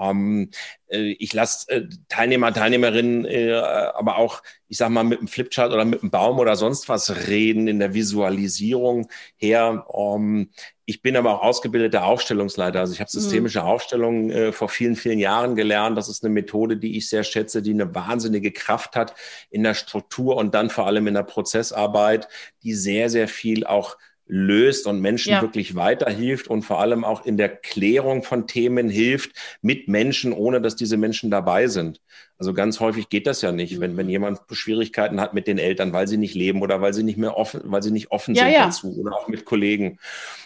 Ähm, 0.01 0.49
äh, 0.87 1.15
ich 1.19 1.33
lasse 1.33 1.69
äh, 1.69 1.87
Teilnehmer, 2.09 2.53
Teilnehmerinnen 2.53 3.25
äh, 3.25 3.53
aber 3.53 4.17
auch, 4.17 4.41
ich 4.67 4.77
sag 4.77 4.89
mal, 4.89 5.03
mit 5.03 5.19
einem 5.19 5.27
Flipchart 5.27 5.71
oder 5.71 5.85
mit 5.85 6.01
einem 6.01 6.11
Baum 6.11 6.39
oder 6.39 6.55
sonst 6.55 6.89
was 6.89 7.27
reden 7.27 7.67
in 7.67 7.79
der 7.79 7.93
Visualisierung 7.93 9.07
her. 9.35 9.85
Ähm, 9.93 10.49
ich 10.85 11.01
bin 11.01 11.15
aber 11.15 11.35
auch 11.35 11.43
ausgebildeter 11.43 12.03
Aufstellungsleiter. 12.05 12.81
Also 12.81 12.93
ich 12.93 12.99
habe 12.99 13.09
mhm. 13.13 13.19
systemische. 13.19 13.63
Aufstellungen 13.63 14.29
äh, 14.31 14.51
vor 14.51 14.67
vielen, 14.67 14.95
vielen 14.95 15.19
Jahren 15.19 15.55
gelernt. 15.55 15.97
Das 15.97 16.09
ist 16.09 16.23
eine 16.23 16.33
Methode, 16.33 16.77
die 16.77 16.97
ich 16.97 17.07
sehr 17.07 17.23
schätze, 17.23 17.61
die 17.61 17.71
eine 17.71 17.95
wahnsinnige 17.95 18.51
Kraft 18.51 18.95
hat 18.95 19.15
in 19.49 19.63
der 19.63 19.73
Struktur 19.73 20.35
und 20.35 20.53
dann 20.53 20.69
vor 20.69 20.87
allem 20.87 21.07
in 21.07 21.13
der 21.13 21.23
Prozessarbeit, 21.23 22.27
die 22.63 22.73
sehr, 22.73 23.09
sehr 23.09 23.27
viel 23.27 23.65
auch 23.65 23.97
löst 24.33 24.87
und 24.87 25.01
Menschen 25.01 25.33
ja. 25.33 25.41
wirklich 25.41 25.75
weiterhilft 25.75 26.47
und 26.47 26.61
vor 26.61 26.79
allem 26.79 27.03
auch 27.03 27.25
in 27.25 27.35
der 27.35 27.49
Klärung 27.49 28.23
von 28.23 28.47
Themen 28.47 28.89
hilft 28.89 29.31
mit 29.61 29.89
Menschen, 29.89 30.31
ohne 30.31 30.61
dass 30.61 30.77
diese 30.77 30.95
Menschen 30.95 31.29
dabei 31.29 31.67
sind. 31.67 31.99
Also 32.37 32.53
ganz 32.53 32.79
häufig 32.79 33.09
geht 33.09 33.27
das 33.27 33.41
ja 33.41 33.51
nicht, 33.51 33.81
wenn, 33.81 33.97
wenn 33.97 34.05
mhm. 34.05 34.11
jemand 34.11 34.39
Schwierigkeiten 34.49 35.19
hat 35.19 35.33
mit 35.33 35.47
den 35.47 35.57
Eltern, 35.57 35.91
weil 35.91 36.07
sie 36.07 36.15
nicht 36.15 36.33
leben 36.33 36.61
oder 36.61 36.79
weil 36.79 36.93
sie 36.93 37.03
nicht 37.03 37.17
mehr 37.17 37.35
offen, 37.35 37.59
weil 37.65 37.83
sie 37.83 37.91
nicht 37.91 38.11
offen 38.11 38.33
ja, 38.33 38.43
sind 38.43 38.53
ja. 38.53 38.65
dazu 38.67 38.97
oder 38.97 39.17
auch 39.17 39.27
mit 39.27 39.43
Kollegen. 39.43 39.99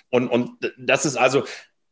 Und, 0.10 0.30
und 0.30 0.50
das 0.80 1.06
ist 1.06 1.16
also, 1.16 1.44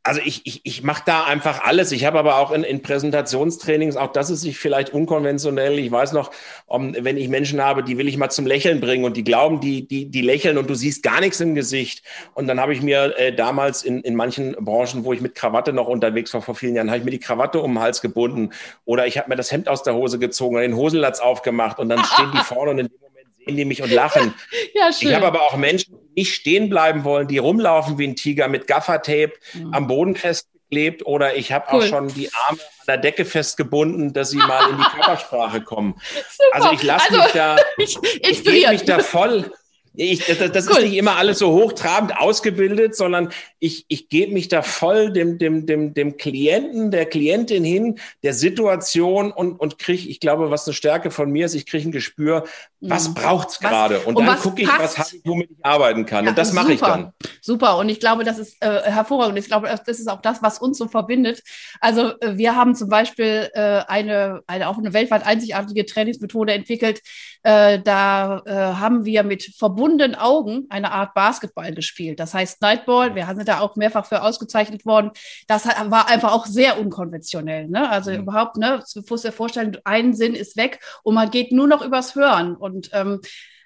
also 0.05 0.19
ich, 0.23 0.41
ich, 0.45 0.61
ich 0.65 0.83
mache 0.83 1.03
da 1.05 1.23
einfach 1.23 1.63
alles. 1.63 1.93
Ich 1.93 2.03
habe 2.03 2.19
aber 2.19 2.37
auch 2.37 2.51
in, 2.51 2.63
in 2.63 2.81
Präsentationstrainings, 2.81 3.95
auch 3.95 4.11
das 4.11 4.29
ist 4.29 4.41
sich 4.41 4.57
vielleicht 4.57 4.91
unkonventionell. 4.91 5.79
Ich 5.79 5.91
weiß 5.91 6.11
noch, 6.11 6.31
um, 6.67 6.93
wenn 6.99 7.15
ich 7.15 7.29
Menschen 7.29 7.61
habe, 7.61 7.83
die 7.83 7.97
will 7.97 8.09
ich 8.09 8.17
mal 8.17 8.29
zum 8.29 8.45
Lächeln 8.45 8.81
bringen 8.81 9.05
und 9.05 9.15
die 9.15 9.23
glauben, 9.23 9.61
die, 9.61 9.87
die, 9.87 10.07
die 10.07 10.21
lächeln 10.21 10.57
und 10.57 10.69
du 10.69 10.75
siehst 10.75 11.03
gar 11.03 11.21
nichts 11.21 11.39
im 11.39 11.55
Gesicht. 11.55 12.03
Und 12.33 12.47
dann 12.47 12.59
habe 12.59 12.73
ich 12.73 12.81
mir 12.81 13.17
äh, 13.17 13.33
damals 13.33 13.83
in, 13.83 14.01
in 14.01 14.15
manchen 14.15 14.53
Branchen, 14.59 15.05
wo 15.05 15.13
ich 15.13 15.21
mit 15.21 15.35
Krawatte 15.35 15.71
noch 15.71 15.87
unterwegs 15.87 16.33
war 16.33 16.41
vor 16.41 16.55
vielen 16.55 16.75
Jahren, 16.75 16.89
habe 16.89 16.99
ich 16.99 17.05
mir 17.05 17.11
die 17.11 17.19
Krawatte 17.19 17.61
um 17.61 17.75
den 17.75 17.79
Hals 17.79 18.01
gebunden 18.01 18.49
oder 18.83 19.07
ich 19.07 19.17
habe 19.17 19.29
mir 19.29 19.37
das 19.37 19.53
Hemd 19.53 19.69
aus 19.69 19.83
der 19.83 19.95
Hose 19.95 20.19
gezogen 20.19 20.57
und 20.57 20.63
den 20.63 20.75
Hosenlatz 20.75 21.21
aufgemacht 21.21 21.79
und 21.79 21.87
dann 21.87 22.03
stehen 22.03 22.31
die 22.33 22.37
vorne 22.43 22.71
und 22.71 22.79
in 22.79 22.87
dem 22.87 22.99
Moment 22.99 23.12
sehen 23.45 23.57
die 23.57 23.65
mich 23.65 23.81
und 23.81 23.91
lachen. 23.91 24.33
ja, 24.73 24.91
schön. 24.91 25.09
Ich 25.09 25.15
habe 25.15 25.27
aber 25.27 25.41
auch 25.43 25.57
Menschen, 25.57 25.95
nicht 26.15 26.33
stehen 26.33 26.69
bleiben 26.69 27.03
wollen, 27.03 27.27
die 27.27 27.37
rumlaufen 27.37 27.97
wie 27.97 28.07
ein 28.07 28.15
Tiger 28.15 28.47
mit 28.47 28.67
Gaffertape 28.67 29.33
mhm. 29.53 29.73
am 29.73 29.87
Boden 29.87 30.15
festgeklebt 30.15 31.05
oder 31.05 31.35
ich 31.35 31.51
habe 31.51 31.65
cool. 31.71 31.79
auch 31.79 31.87
schon 31.87 32.07
die 32.09 32.29
Arme 32.33 32.59
an 32.61 32.85
der 32.87 32.97
Decke 32.97 33.25
festgebunden, 33.25 34.13
dass 34.13 34.29
sie 34.29 34.37
mal 34.37 34.69
in 34.69 34.77
die 34.77 34.83
Körpersprache 34.95 35.61
kommen. 35.61 35.95
Super. 36.11 36.49
Also 36.53 36.71
ich 36.73 36.83
lasse 36.83 37.09
also, 37.09 37.21
mich 37.23 37.31
da, 37.31 37.57
ich, 37.77 37.97
ich 38.21 38.69
mich 38.69 38.83
da 38.85 38.99
voll 38.99 39.51
ich, 39.95 40.25
das, 40.25 40.51
das 40.51 40.67
cool. 40.67 40.77
ist 40.77 40.83
nicht 40.85 40.97
immer 40.97 41.17
alles 41.17 41.39
so 41.39 41.51
hochtrabend 41.51 42.17
ausgebildet, 42.17 42.95
sondern 42.95 43.29
ich, 43.59 43.85
ich 43.89 44.09
gebe 44.09 44.33
mich 44.33 44.47
da 44.47 44.63
voll 44.63 45.13
dem, 45.13 45.37
dem, 45.37 45.67
dem, 45.67 45.93
dem 45.93 46.17
Klienten, 46.17 46.89
der 46.89 47.05
Klientin 47.05 47.63
hin, 47.63 47.99
der 48.23 48.33
Situation 48.33 49.31
und, 49.31 49.59
und 49.59 49.77
kriege, 49.77 50.09
ich 50.09 50.19
glaube, 50.19 50.49
was 50.49 50.65
eine 50.65 50.73
Stärke 50.73 51.11
von 51.11 51.31
mir 51.31 51.45
ist, 51.45 51.53
ich 51.53 51.67
kriege 51.67 51.87
ein 51.87 51.91
Gespür, 51.91 52.45
was 52.89 53.09
mhm. 53.09 53.13
braucht's 53.13 53.59
gerade? 53.59 53.99
Und, 53.99 54.15
und 54.15 54.25
dann 54.25 54.37
gucke 54.39 54.61
ich, 54.61 54.67
was 54.67 54.97
habe 54.97 55.09
ich, 55.13 55.21
womit 55.25 55.51
ich 55.51 55.65
arbeiten 55.65 56.05
kann. 56.05 56.25
Ja, 56.25 56.31
und 56.31 56.37
das 56.37 56.53
mache 56.53 56.73
ich 56.73 56.81
dann. 56.81 57.13
Super. 57.41 57.77
Und 57.77 57.89
ich 57.89 57.99
glaube, 57.99 58.23
das 58.23 58.39
ist 58.39 58.57
äh, 58.61 58.81
hervorragend. 58.83 59.37
Ich 59.37 59.45
glaube, 59.45 59.67
das 59.85 59.99
ist 59.99 60.09
auch 60.09 60.21
das, 60.21 60.41
was 60.41 60.59
uns 60.59 60.77
so 60.77 60.87
verbindet. 60.87 61.43
Also 61.79 62.19
äh, 62.19 62.37
wir 62.37 62.55
haben 62.55 62.75
zum 62.75 62.89
Beispiel 62.89 63.49
äh, 63.53 63.81
eine, 63.87 64.41
eine 64.47 64.67
auch 64.67 64.77
eine 64.77 64.93
weltweit 64.93 65.25
einzigartige 65.25 65.85
Trainingsmethode 65.85 66.53
entwickelt. 66.53 67.01
Äh, 67.43 67.79
da 67.79 68.41
äh, 68.45 68.51
haben 68.51 69.05
wir 69.05 69.23
mit 69.23 69.43
Verbund 69.57 69.83
verbundenen 69.83 70.15
Augen 70.15 70.65
eine 70.69 70.91
Art 70.91 71.13
Basketball 71.13 71.73
gespielt. 71.73 72.19
Das 72.19 72.33
heißt 72.33 72.61
Nightball, 72.61 73.15
wir 73.15 73.25
sind 73.35 73.47
da 73.47 73.59
auch 73.59 73.75
mehrfach 73.75 74.05
für 74.05 74.21
ausgezeichnet 74.21 74.85
worden. 74.85 75.11
Das 75.47 75.65
war 75.65 76.07
einfach 76.07 76.31
auch 76.31 76.45
sehr 76.45 76.79
unkonventionell. 76.79 77.67
Ne? 77.67 77.89
Also 77.89 78.11
mhm. 78.11 78.19
überhaupt, 78.19 78.57
ne, 78.57 78.83
du 78.93 79.01
musst 79.09 79.25
dir 79.25 79.31
vorstellen, 79.31 79.77
ein 79.83 80.13
Sinn 80.13 80.35
ist 80.35 80.55
weg 80.55 80.79
und 81.03 81.15
man 81.15 81.29
geht 81.31 81.51
nur 81.51 81.67
noch 81.67 81.83
übers 81.83 82.15
Hören. 82.15 82.55
Und 82.55 82.72
ähm, 82.91 83.21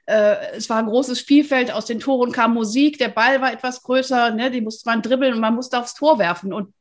äh, 0.05 0.55
es 0.55 0.69
war 0.69 0.77
ein 0.77 0.87
großes 0.87 1.19
Spielfeld, 1.19 1.71
aus 1.71 1.85
den 1.85 1.99
Toren 1.99 2.31
kam 2.31 2.53
Musik, 2.53 2.97
der 2.97 3.09
Ball 3.09 3.41
war 3.41 3.51
etwas 3.51 3.83
größer, 3.83 4.31
ne, 4.31 4.49
die 4.49 4.61
musste 4.61 4.89
man 4.89 5.01
dribbeln 5.01 5.33
und 5.33 5.41
man 5.41 5.55
musste 5.55 5.79
aufs 5.79 5.93
Tor 5.93 6.17
werfen. 6.17 6.53
Und 6.53 6.73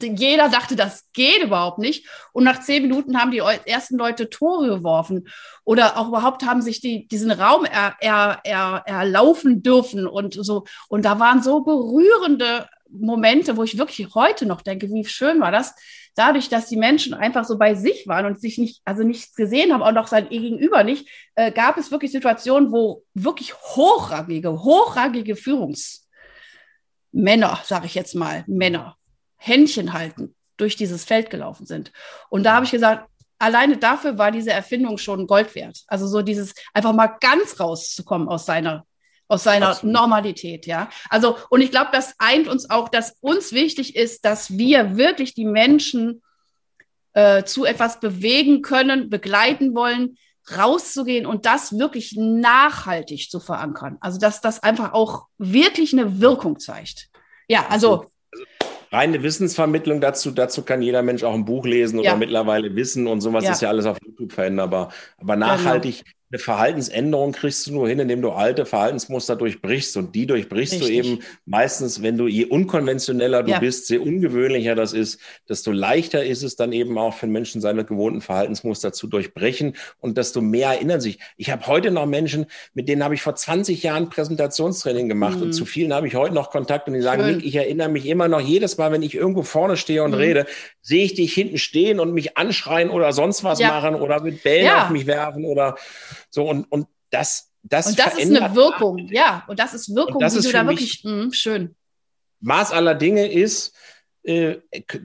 jeder 0.00 0.48
dachte, 0.48 0.76
das 0.76 1.06
geht 1.12 1.42
überhaupt 1.42 1.78
nicht. 1.78 2.06
Und 2.32 2.44
nach 2.44 2.60
zehn 2.60 2.82
Minuten 2.82 3.18
haben 3.18 3.30
die 3.30 3.38
ersten 3.38 3.96
Leute 3.96 4.30
Tore 4.30 4.68
geworfen 4.68 5.28
oder 5.64 5.98
auch 5.98 6.08
überhaupt 6.08 6.44
haben 6.44 6.62
sich 6.62 6.80
die, 6.80 7.08
diesen 7.08 7.30
Raum 7.30 7.64
er, 7.64 7.96
er, 8.00 8.40
er, 8.44 8.82
erlaufen 8.86 9.62
dürfen 9.62 10.06
und 10.06 10.34
so. 10.34 10.64
Und 10.88 11.04
da 11.04 11.18
waren 11.18 11.42
so 11.42 11.60
berührende 11.60 12.68
Momente, 12.90 13.56
wo 13.56 13.64
ich 13.64 13.78
wirklich 13.78 14.14
heute 14.14 14.46
noch 14.46 14.62
denke, 14.62 14.88
wie 14.90 15.04
schön 15.04 15.40
war 15.40 15.52
das, 15.52 15.74
dadurch, 16.18 16.48
dass 16.48 16.68
die 16.68 16.76
Menschen 16.76 17.14
einfach 17.14 17.44
so 17.44 17.58
bei 17.58 17.74
sich 17.74 18.08
waren 18.08 18.26
und 18.26 18.40
sich 18.40 18.58
nicht, 18.58 18.82
also 18.84 19.02
nichts 19.02 19.34
gesehen 19.34 19.72
haben, 19.72 19.82
auch 19.82 19.92
noch 19.92 20.08
sein 20.08 20.28
Gegenüber 20.28 20.84
nicht, 20.84 21.08
äh, 21.34 21.52
gab 21.52 21.78
es 21.78 21.90
wirklich 21.90 22.12
Situationen, 22.12 22.72
wo 22.72 23.04
wirklich 23.14 23.54
hochrangige, 23.54 24.62
hochrangige 24.62 25.36
Führungsmänner, 25.36 27.60
sage 27.64 27.86
ich 27.86 27.94
jetzt 27.94 28.14
mal, 28.14 28.44
Männer, 28.46 28.96
Händchen 29.36 29.92
halten 29.92 30.34
durch 30.56 30.74
dieses 30.74 31.04
Feld 31.04 31.30
gelaufen 31.30 31.66
sind. 31.66 31.92
Und 32.30 32.42
da 32.42 32.54
habe 32.54 32.64
ich 32.64 32.72
gesagt, 32.72 33.08
alleine 33.38 33.76
dafür 33.76 34.18
war 34.18 34.32
diese 34.32 34.50
Erfindung 34.50 34.98
schon 34.98 35.28
Gold 35.28 35.54
wert. 35.54 35.84
Also 35.86 36.08
so 36.08 36.22
dieses 36.22 36.54
einfach 36.74 36.92
mal 36.92 37.16
ganz 37.20 37.60
rauszukommen 37.60 38.28
aus 38.28 38.46
seiner 38.46 38.87
aus 39.28 39.44
seiner 39.44 39.68
Absolut. 39.68 39.94
Normalität, 39.94 40.66
ja. 40.66 40.88
Also 41.10 41.36
und 41.50 41.60
ich 41.60 41.70
glaube, 41.70 41.90
das 41.92 42.14
eint 42.18 42.48
uns 42.48 42.70
auch, 42.70 42.88
dass 42.88 43.16
uns 43.20 43.52
wichtig 43.52 43.94
ist, 43.94 44.24
dass 44.24 44.56
wir 44.56 44.96
wirklich 44.96 45.34
die 45.34 45.44
Menschen 45.44 46.22
äh, 47.12 47.44
zu 47.44 47.64
etwas 47.64 48.00
bewegen 48.00 48.62
können, 48.62 49.10
begleiten 49.10 49.74
wollen, 49.74 50.16
rauszugehen 50.56 51.26
und 51.26 51.46
das 51.46 51.78
wirklich 51.78 52.14
nachhaltig 52.16 53.30
zu 53.30 53.40
verankern. 53.40 53.98
Also, 54.00 54.18
dass 54.18 54.40
das 54.40 54.62
einfach 54.62 54.92
auch 54.92 55.26
wirklich 55.36 55.92
eine 55.92 56.20
Wirkung 56.20 56.58
zeigt. 56.58 57.08
Ja, 57.48 57.66
also. 57.68 58.06
Reine 58.90 59.22
Wissensvermittlung 59.22 60.00
dazu, 60.00 60.30
dazu 60.30 60.62
kann 60.62 60.80
jeder 60.80 61.02
Mensch 61.02 61.22
auch 61.22 61.34
ein 61.34 61.44
Buch 61.44 61.66
lesen 61.66 61.98
oder 61.98 62.08
ja. 62.08 62.16
mittlerweile 62.16 62.74
wissen 62.74 63.06
und 63.06 63.20
sowas 63.20 63.44
ja. 63.44 63.50
ist 63.52 63.60
ja 63.60 63.68
alles 63.68 63.84
auf 63.84 63.98
YouTube 64.02 64.32
veränderbar. 64.32 64.90
Aber 65.18 65.34
genau. 65.34 65.48
nachhaltig 65.48 66.04
genau 66.04 66.17
eine 66.30 66.38
Verhaltensänderung 66.38 67.32
kriegst 67.32 67.66
du 67.66 67.72
nur 67.72 67.88
hin, 67.88 67.98
indem 68.00 68.20
du 68.20 68.30
alte 68.30 68.66
Verhaltensmuster 68.66 69.34
durchbrichst. 69.34 69.96
Und 69.96 70.14
die 70.14 70.26
durchbrichst 70.26 70.74
Richtig. 70.74 70.88
du 70.88 70.94
eben 70.94 71.18
meistens, 71.46 72.02
wenn 72.02 72.18
du 72.18 72.26
je 72.26 72.44
unkonventioneller 72.44 73.42
du 73.42 73.52
ja. 73.52 73.60
bist, 73.60 73.88
je 73.88 73.96
ungewöhnlicher 73.96 74.74
das 74.74 74.92
ist, 74.92 75.20
desto 75.48 75.72
leichter 75.72 76.22
ist 76.24 76.42
es 76.42 76.54
dann 76.54 76.72
eben 76.72 76.98
auch 76.98 77.14
für 77.14 77.26
Menschen, 77.26 77.62
seine 77.62 77.84
gewohnten 77.86 78.20
Verhaltensmuster 78.20 78.92
zu 78.92 79.06
durchbrechen 79.06 79.74
und 80.00 80.18
desto 80.18 80.42
mehr 80.42 80.68
erinnern 80.68 81.00
sich. 81.00 81.18
Ich 81.38 81.50
habe 81.50 81.66
heute 81.66 81.90
noch 81.90 82.04
Menschen, 82.04 82.44
mit 82.74 82.90
denen 82.90 83.02
habe 83.02 83.14
ich 83.14 83.22
vor 83.22 83.34
20 83.34 83.82
Jahren 83.82 84.10
Präsentationstraining 84.10 85.08
gemacht 85.08 85.36
mhm. 85.36 85.44
und 85.44 85.52
zu 85.54 85.64
vielen 85.64 85.94
habe 85.94 86.08
ich 86.08 86.14
heute 86.14 86.34
noch 86.34 86.50
Kontakt 86.50 86.88
und 86.88 86.94
die 86.94 87.00
sagen, 87.00 87.24
Nick, 87.26 87.46
ich 87.46 87.56
erinnere 87.56 87.88
mich 87.88 88.04
immer 88.04 88.28
noch 88.28 88.40
jedes 88.40 88.76
Mal, 88.76 88.92
wenn 88.92 89.02
ich 89.02 89.14
irgendwo 89.14 89.42
vorne 89.44 89.78
stehe 89.78 90.02
und 90.02 90.10
mhm. 90.10 90.18
rede, 90.18 90.46
sehe 90.82 91.04
ich 91.04 91.14
dich 91.14 91.32
hinten 91.32 91.56
stehen 91.56 92.00
und 92.00 92.12
mich 92.12 92.36
anschreien 92.36 92.90
oder 92.90 93.14
sonst 93.14 93.44
was 93.44 93.60
ja. 93.60 93.68
machen 93.68 93.94
oder 93.94 94.22
mit 94.22 94.42
Bällen 94.42 94.66
ja. 94.66 94.84
auf 94.84 94.90
mich 94.90 95.06
werfen 95.06 95.46
oder 95.46 95.76
so, 96.38 96.48
und, 96.48 96.70
und 96.70 96.86
das, 97.10 97.50
das, 97.64 97.88
und 97.88 97.98
das 97.98 98.16
ist 98.16 98.36
eine 98.36 98.54
Wirkung, 98.54 98.98
Arbeit. 99.00 99.10
ja. 99.10 99.44
Und 99.48 99.58
das 99.58 99.74
ist 99.74 99.92
Wirkung, 99.92 100.20
das 100.20 100.34
die 100.34 100.38
ist 100.38 100.48
du 100.48 100.52
da 100.52 100.66
wirklich, 100.66 101.02
mh, 101.02 101.32
schön. 101.32 101.74
Maß 102.40 102.70
aller 102.70 102.94
Dinge 102.94 103.26
ist, 103.26 103.74
äh, 104.22 104.58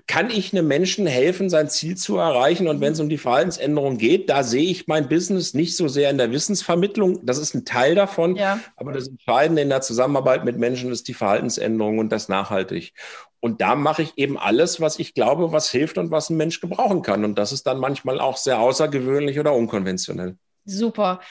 kann 0.05 0.29
ich 0.29 0.53
einem 0.53 0.67
Menschen 0.67 1.07
helfen, 1.07 1.49
sein 1.49 1.69
Ziel 1.69 1.97
zu 1.97 2.17
erreichen? 2.17 2.67
Und 2.67 2.81
wenn 2.81 2.93
es 2.93 2.99
um 2.99 3.09
die 3.09 3.17
Verhaltensänderung 3.17 3.97
geht, 3.97 4.29
da 4.29 4.43
sehe 4.43 4.69
ich 4.69 4.87
mein 4.87 5.09
Business 5.09 5.55
nicht 5.55 5.75
so 5.75 5.87
sehr 5.87 6.11
in 6.11 6.19
der 6.19 6.31
Wissensvermittlung. 6.31 7.25
Das 7.25 7.39
ist 7.39 7.55
ein 7.55 7.65
Teil 7.65 7.95
davon. 7.95 8.35
Ja. 8.35 8.59
Aber 8.75 8.91
das 8.91 9.07
Entscheidende 9.07 9.63
in 9.63 9.69
der 9.69 9.81
Zusammenarbeit 9.81 10.45
mit 10.45 10.59
Menschen 10.59 10.91
ist 10.91 11.07
die 11.07 11.15
Verhaltensänderung 11.15 11.97
und 11.97 12.09
das 12.09 12.29
nachhaltig. 12.29 12.93
Und 13.39 13.59
da 13.61 13.75
mache 13.75 14.03
ich 14.03 14.13
eben 14.17 14.37
alles, 14.37 14.79
was 14.79 14.99
ich 14.99 15.15
glaube, 15.15 15.51
was 15.51 15.71
hilft 15.71 15.97
und 15.97 16.11
was 16.11 16.29
ein 16.29 16.37
Mensch 16.37 16.61
gebrauchen 16.61 17.01
kann. 17.01 17.25
Und 17.25 17.39
das 17.39 17.51
ist 17.51 17.65
dann 17.65 17.79
manchmal 17.79 18.19
auch 18.19 18.37
sehr 18.37 18.59
außergewöhnlich 18.59 19.39
oder 19.39 19.53
unkonventionell. 19.53 20.37
Super. 20.65 21.21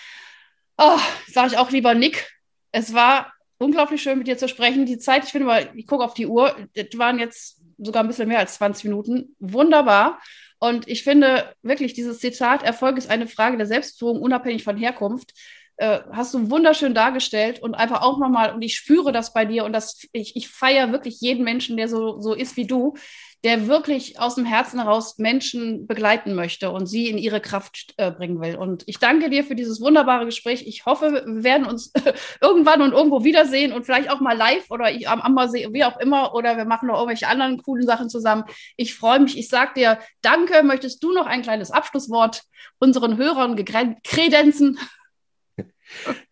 Oh, 0.79 0.99
sage 1.29 1.49
ich 1.53 1.59
auch 1.59 1.71
lieber 1.71 1.95
Nick. 1.95 2.31
Es 2.71 2.95
war 2.95 3.33
unglaublich 3.59 4.03
schön, 4.03 4.19
mit 4.19 4.27
dir 4.27 4.39
zu 4.39 4.49
sprechen. 4.49 4.87
Die 4.87 4.99
Zeit, 4.99 5.25
ich 5.25 5.31
finde 5.31 5.47
mal, 5.47 5.71
ich 5.75 5.87
gucke 5.87 6.05
auf 6.05 6.15
die 6.15 6.27
Uhr, 6.27 6.57
das 6.75 6.87
waren 6.97 7.19
jetzt 7.19 7.61
sogar 7.79 8.03
ein 8.03 8.09
bisschen 8.09 8.29
mehr 8.29 8.39
als 8.39 8.55
20 8.55 8.85
Minuten. 8.85 9.37
Wunderbar. 9.39 10.21
Und 10.59 10.89
ich 10.89 11.03
finde 11.03 11.55
wirklich, 11.63 11.93
dieses 11.93 12.21
Zitat, 12.21 12.63
Erfolg 12.63 12.97
ist 12.97 13.11
eine 13.11 13.27
Frage 13.27 13.57
der 13.57 13.67
Selbstführung, 13.67 14.21
unabhängig 14.21 14.63
von 14.63 14.77
Herkunft, 14.77 15.35
äh, 15.77 16.01
hast 16.13 16.35
du 16.35 16.51
wunderschön 16.51 16.95
dargestellt 16.95 17.61
und 17.61 17.75
einfach 17.75 18.03
auch 18.03 18.19
nochmal, 18.19 18.55
und 18.55 18.63
ich 18.63 18.77
spüre 18.77 19.11
das 19.11 19.33
bei 19.33 19.45
dir 19.45 19.65
und 19.65 19.73
das, 19.73 20.07
ich, 20.13 20.37
ich 20.37 20.49
feiere 20.49 20.93
wirklich 20.93 21.21
jeden 21.21 21.43
Menschen, 21.45 21.77
der 21.77 21.89
so, 21.89 22.21
so 22.21 22.35
ist 22.35 22.57
wie 22.57 22.67
du, 22.67 22.95
der 23.45 23.67
wirklich 23.67 24.21
aus 24.21 24.37
dem 24.37 24.45
Herzen 24.45 24.79
heraus 24.81 25.19
Menschen 25.19 25.87
begleiten 25.87 26.35
möchte 26.35 26.71
und 26.71 26.87
sie 26.87 27.09
in 27.09 27.19
ihre 27.19 27.41
Kraft 27.41 27.95
äh, 27.97 28.11
bringen 28.11 28.41
will. 28.41 28.57
Und 28.57 28.85
ich 28.87 28.99
danke 28.99 29.31
dir 29.31 29.43
für 29.43 29.57
dieses 29.57 29.81
wunderbare 29.81 30.27
Gespräch. 30.27 30.65
Ich 30.67 30.87
hoffe, 30.87 31.25
wir 31.27 31.45
werden 31.45 31.67
uns 31.67 31.93
irgendwann 32.41 32.83
und 32.83 32.93
irgendwo 32.93 33.25
wiedersehen 33.25 33.73
und 33.73 33.85
vielleicht 33.85 34.11
auch 34.11 34.21
mal 34.21 34.37
live 34.37 34.71
oder 34.71 34.93
ich 34.93 35.09
am 35.09 35.21
Ammersee, 35.21 35.69
wie 35.73 35.85
auch 35.85 35.99
immer, 35.99 36.35
oder 36.35 36.57
wir 36.57 36.65
machen 36.65 36.87
noch 36.87 36.95
irgendwelche 36.95 37.27
anderen 37.27 37.61
coolen 37.61 37.87
Sachen 37.87 38.09
zusammen. 38.09 38.45
Ich 38.77 38.95
freue 38.95 39.19
mich. 39.19 39.37
Ich 39.37 39.49
sage 39.49 39.73
dir 39.75 39.99
danke. 40.21 40.63
Möchtest 40.63 41.03
du 41.03 41.13
noch 41.13 41.27
ein 41.27 41.43
kleines 41.43 41.73
Abschlusswort 41.73 42.43
unseren 42.79 43.17
Hörern 43.17 43.57
kredenzen? 44.05 44.79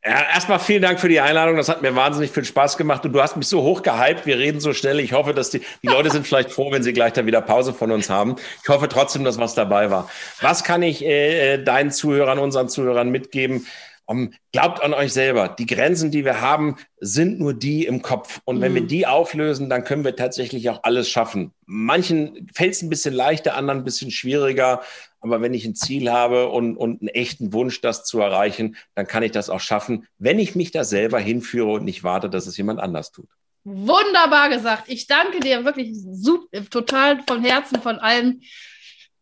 Ja, 0.05 0.23
erstmal 0.35 0.59
vielen 0.59 0.83
Dank 0.83 0.99
für 0.99 1.09
die 1.09 1.21
Einladung. 1.21 1.57
Das 1.57 1.69
hat 1.69 1.83
mir 1.83 1.95
wahnsinnig 1.95 2.31
viel 2.31 2.45
Spaß 2.45 2.77
gemacht. 2.77 3.05
Und 3.05 3.13
du 3.13 3.23
hast 3.23 3.37
mich 3.37 3.47
so 3.47 3.63
hoch 3.63 3.83
gehypt. 3.83 4.27
Wir 4.27 4.39
reden 4.39 4.61
so 4.61 4.73
schnell. 4.73 4.99
Ich 5.01 5.13
hoffe, 5.13 5.35
dass 5.35 5.51
die, 5.51 5.61
die 5.83 5.89
Leute 5.89 6.11
sind 6.11 6.27
vielleicht 6.27 6.51
froh, 6.51 6.73
wenn 6.73 6.83
sie 6.83 6.93
gleich 6.93 7.13
dann 7.13 7.27
wieder 7.27 7.43
Pause 7.43 7.75
von 7.75 7.91
uns 7.91 8.09
haben. 8.09 8.37
Ich 8.63 8.69
hoffe 8.69 8.89
trotzdem, 8.89 9.25
dass 9.25 9.39
was 9.39 9.55
dabei 9.55 9.91
war. 9.91 10.09
Was 10.41 10.65
kann 10.65 10.83
ich 10.83 11.05
äh, 11.05 11.55
äh 11.55 11.63
deinen 11.63 11.91
Zuhörern, 11.91 12.39
unseren 12.39 12.69
Zuhörern 12.69 13.11
mitgeben? 13.11 13.67
Um, 14.07 14.33
glaubt 14.51 14.83
an 14.83 14.93
euch 14.93 15.13
selber. 15.13 15.49
Die 15.49 15.67
Grenzen, 15.67 16.11
die 16.11 16.25
wir 16.25 16.41
haben, 16.41 16.75
sind 16.99 17.39
nur 17.39 17.55
die 17.55 17.87
im 17.87 18.03
Kopf. 18.03 18.41
Und 18.45 18.61
wenn 18.61 18.75
wir 18.75 18.83
mhm. 18.83 18.89
die 18.89 19.07
auflösen, 19.07 19.71
dann 19.71 19.85
können 19.85 20.03
wir 20.03 20.17
tatsächlich 20.17 20.69
auch 20.69 20.81
alles 20.83 21.09
schaffen. 21.09 21.53
Manchen 21.65 22.49
fällt 22.53 22.73
es 22.75 22.83
ein 22.83 22.91
bisschen 22.91 23.15
leichter, 23.15 23.55
anderen 23.55 23.83
ein 23.83 23.85
bisschen 23.85 24.11
schwieriger. 24.11 24.81
Aber 25.21 25.41
wenn 25.41 25.55
ich 25.55 25.65
ein 25.65 25.75
Ziel 25.75 26.11
habe 26.11 26.49
und, 26.49 26.77
und 26.77 27.03
einen 27.03 27.09
echten 27.09 27.53
Wunsch, 27.53 27.81
das 27.81 28.05
zu 28.05 28.21
erreichen, 28.21 28.77
dann 28.95 29.07
kann 29.07 29.23
ich 29.23 29.33
das 29.33 29.51
auch 29.51 29.61
schaffen, 29.61 30.07
wenn 30.19 30.39
ich 30.39 30.57
mich 30.57 30.71
da 30.71 30.85
selber 30.85 31.19
hinführe 31.19 31.73
und 31.73 31.85
nicht 31.85 32.03
warte, 32.05 32.31
dass 32.31 32.47
es 32.47 32.57
jemand 32.57 32.81
anders 32.81 33.13
tut. 33.13 33.29
Wunderbar 33.65 34.49
gesagt. 34.49 34.85
Ich 34.87 35.07
danke 35.07 35.41
dir 35.41 35.65
wirklich 35.65 35.91
super, 35.95 36.65
total 36.71 37.23
von 37.27 37.45
Herzen, 37.45 37.81
von 37.83 37.99
allem. 37.99 38.41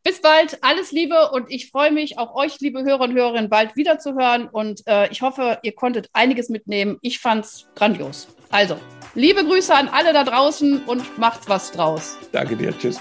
Bis 0.04 0.20
bald, 0.22 0.62
alles 0.62 0.92
Liebe 0.92 1.30
und 1.32 1.50
ich 1.50 1.70
freue 1.70 1.90
mich, 1.90 2.18
auch 2.18 2.34
euch, 2.34 2.60
liebe 2.60 2.84
Hörer 2.84 3.02
und 3.02 3.14
Hörerinnen, 3.14 3.50
bald 3.50 3.76
wieder 3.76 3.98
zu 3.98 4.14
hören 4.14 4.48
und 4.48 4.86
äh, 4.86 5.10
ich 5.10 5.22
hoffe, 5.22 5.58
ihr 5.62 5.72
konntet 5.72 6.08
einiges 6.12 6.48
mitnehmen. 6.48 6.98
Ich 7.02 7.18
fand's 7.18 7.68
grandios. 7.74 8.28
Also, 8.50 8.78
liebe 9.14 9.44
Grüße 9.44 9.74
an 9.74 9.88
alle 9.88 10.12
da 10.12 10.24
draußen 10.24 10.84
und 10.84 11.18
macht's 11.18 11.48
was 11.48 11.72
draus. 11.72 12.16
Danke 12.32 12.56
dir, 12.56 12.78
tschüss. 12.78 13.00